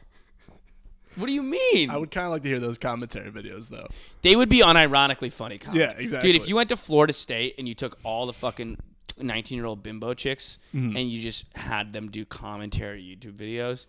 [1.15, 1.89] What do you mean?
[1.89, 3.87] I would kind of like to hear those commentary videos though.
[4.21, 5.79] They would be unironically funny comments.
[5.79, 6.31] Yeah, exactly.
[6.31, 8.77] Dude, if you went to Florida State and you took all the fucking
[9.17, 10.95] 19 year old bimbo chicks Mm-hmm.
[10.97, 13.85] and you just had them do commentary YouTube videos,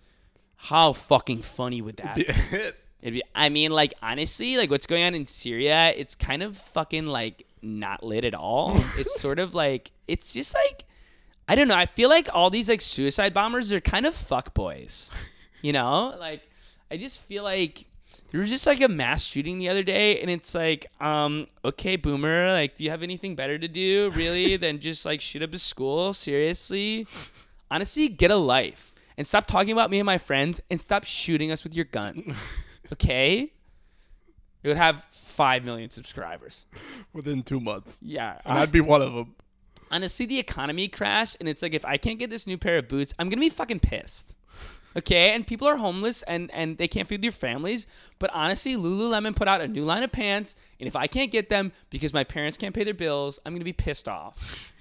[0.57, 2.27] how fucking funny would that be?
[3.03, 6.57] It'd be, I mean, like, honestly, like, what's going on in Syria, it's kind of
[6.57, 8.77] fucking, like, not lit at all.
[8.97, 10.85] it's sort of like, it's just like,
[11.49, 11.75] I don't know.
[11.75, 15.11] I feel like all these, like, suicide bombers are kind of fuck boys.
[15.63, 16.15] You know?
[16.19, 16.43] Like,
[16.93, 17.87] I just feel like
[18.31, 21.97] there was just, like, a mass shooting the other day, and it's like, um, okay,
[21.97, 25.55] boomer, like, do you have anything better to do, really, than just, like, shoot up
[25.55, 26.13] a school?
[26.13, 27.07] Seriously?
[27.71, 28.95] Honestly, get a life.
[29.17, 32.37] And stop talking about me and my friends, and stop shooting us with your guns.
[32.93, 33.51] Okay?
[34.63, 36.67] It would have 5 million subscribers.
[37.15, 38.39] Within two months, Yeah.
[38.45, 39.35] and I'd be one of them.
[39.91, 42.89] honestly, the economy crashed, and it's like if I can't get this new pair of
[42.89, 44.35] boots, I'm gonna be fucking pissed.
[44.97, 47.87] Okay, and people are homeless and and they can't feed their families.
[48.19, 51.49] But honestly, Lululemon put out a new line of pants, and if I can't get
[51.49, 54.69] them because my parents can't pay their bills, I'm gonna be pissed off.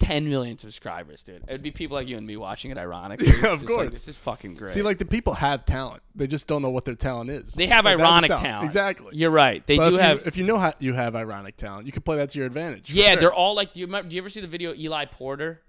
[0.00, 1.42] 10 million subscribers, dude.
[1.48, 3.26] It'd be people like you and me watching it, ironically.
[3.26, 3.90] Yeah, of Just like, course.
[3.92, 4.70] this is fucking great.
[4.70, 7.52] See, like the people have talent, they just don't know what their talent is.
[7.54, 8.64] they have Like, ironic talent.
[8.64, 9.10] Exactly.
[9.16, 9.66] You're right.
[9.66, 10.18] They But do if have.
[10.20, 12.46] You, if you know how you have ironic talent, you can play that to your
[12.46, 12.94] advantage.
[12.94, 13.16] Yeah, sure.
[13.16, 13.72] they're all like.
[13.72, 14.08] Do you remember?
[14.08, 15.62] Do you ever see the video Eli Porter,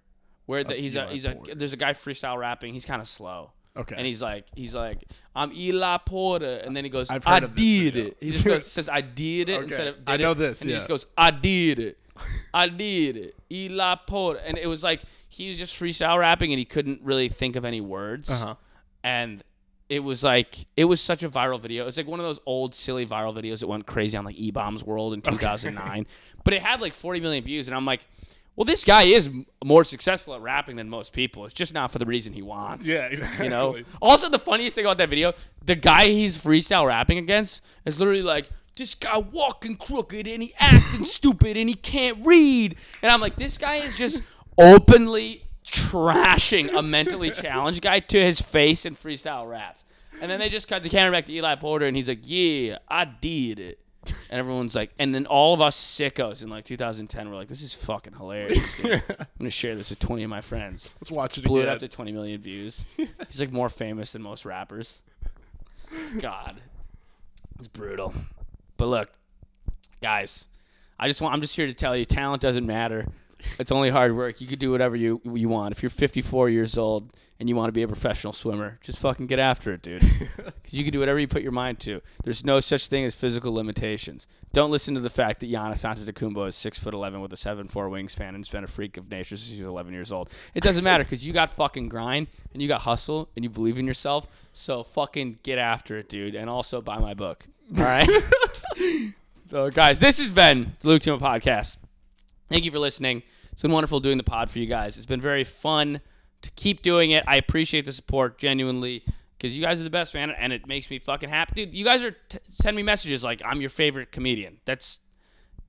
[0.49, 2.73] where the, he's a he's a there's a guy freestyle rapping.
[2.73, 3.51] He's kind of slow.
[3.77, 3.95] Okay.
[3.95, 5.03] And he's like he's like
[5.35, 8.17] I'm Eli Porter, and then he goes I've I did it.
[8.19, 9.63] He just goes says I did it Okay.
[9.65, 11.97] instead of I know it, this, And he just goes I did it.
[12.53, 13.35] I did it.
[13.51, 17.29] Eli Porter, and it was like he was just freestyle rapping, and he couldn't really
[17.29, 18.55] think of any words Uh-huh.
[19.03, 19.43] and
[19.87, 21.83] it was like it was such a viral video.
[21.83, 24.35] It was like one of those old silly viral videos that went crazy on like
[24.35, 26.05] E Bombs World in 2009.
[26.43, 28.01] But it had like 40 million views, and I'm like,
[28.59, 29.29] well, this guy is
[29.63, 31.45] more successful at rapping than most people.
[31.45, 32.89] It's just not for the reason he wants.
[32.89, 33.45] Yeah, exactly.
[33.45, 33.77] You know.
[34.01, 35.31] Also, the funniest thing about that video,
[35.63, 38.49] the guy he's freestyle rapping against is literally like.
[38.75, 42.75] This guy walking crooked and he acting stupid and he can't read.
[43.01, 44.21] And I'm like, this guy is just
[44.57, 49.81] openly trashing a mentally challenged guy to his face in freestyle raps.
[50.21, 52.77] And then they just cut the camera back to Eli Porter and he's like, Yeah,
[52.87, 53.79] I did it.
[54.05, 57.61] And everyone's like, and then all of us sickos in like 2010 were like, This
[57.61, 58.75] is fucking hilarious.
[58.75, 59.03] Dude.
[59.09, 60.89] I'm gonna share this with 20 of my friends.
[61.01, 61.73] Let's watch it Blew it again.
[61.73, 62.85] up to 20 million views.
[63.27, 65.01] He's like more famous than most rappers.
[66.19, 66.61] God,
[67.57, 68.13] it's brutal.
[68.77, 69.09] But look,
[70.01, 70.47] guys,
[70.99, 73.07] I just want I'm just here to tell you, talent doesn't matter.
[73.57, 74.41] It's only hard work.
[74.41, 75.71] You could do whatever you you want.
[75.71, 79.27] If you're 54 years old and you want to be a professional swimmer, just fucking
[79.27, 80.03] get after it, dude.
[80.35, 82.01] Because you can do whatever you put your mind to.
[82.23, 84.27] There's no such thing as physical limitations.
[84.53, 87.67] Don't listen to the fact that Giannis Antetokounmpo is six foot eleven with a seven
[87.67, 90.29] four wingspan and has been a freak of nature since he was 11 years old.
[90.53, 93.79] It doesn't matter because you got fucking grind and you got hustle and you believe
[93.79, 94.27] in yourself.
[94.53, 96.35] So fucking get after it, dude.
[96.35, 97.45] And also buy my book.
[97.77, 98.09] All right.
[99.49, 101.77] so guys, this has been the Luke Tuma podcast.
[102.49, 103.23] Thank you for listening.
[103.51, 104.97] It's been wonderful doing the pod for you guys.
[104.97, 106.01] It's been very fun
[106.41, 107.23] to keep doing it.
[107.27, 109.03] I appreciate the support genuinely
[109.37, 111.65] because you guys are the best, man, and it makes me fucking happy.
[111.65, 114.59] Dude, you guys are t- sending me messages like I'm your favorite comedian.
[114.65, 114.99] That's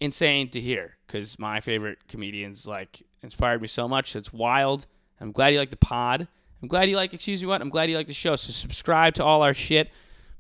[0.00, 4.16] insane to hear because my favorite comedians like inspired me so much.
[4.16, 4.86] It's wild.
[5.20, 6.26] I'm glad you like the pod.
[6.62, 7.12] I'm glad you like.
[7.12, 7.60] Excuse me, what?
[7.60, 8.36] I'm glad you like the show.
[8.36, 9.90] So subscribe to all our shit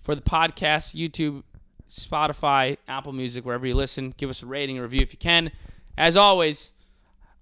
[0.02, 1.42] for the podcast, YouTube,
[1.90, 4.14] Spotify, Apple Music, wherever you listen.
[4.16, 5.50] Give us a rating, a review if you can.
[6.00, 6.70] As always,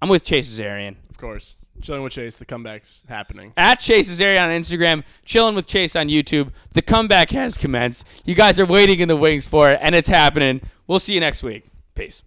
[0.02, 0.96] I'm with Chase Azarian.
[1.10, 1.54] Of course.
[1.80, 3.52] Chilling with Chase, the comeback's happening.
[3.56, 6.50] At Chase Azarian on Instagram, chilling with Chase on YouTube.
[6.72, 8.04] The comeback has commenced.
[8.24, 10.60] You guys are waiting in the wings for it, and it's happening.
[10.88, 11.68] We'll see you next week.
[11.94, 12.24] Peace.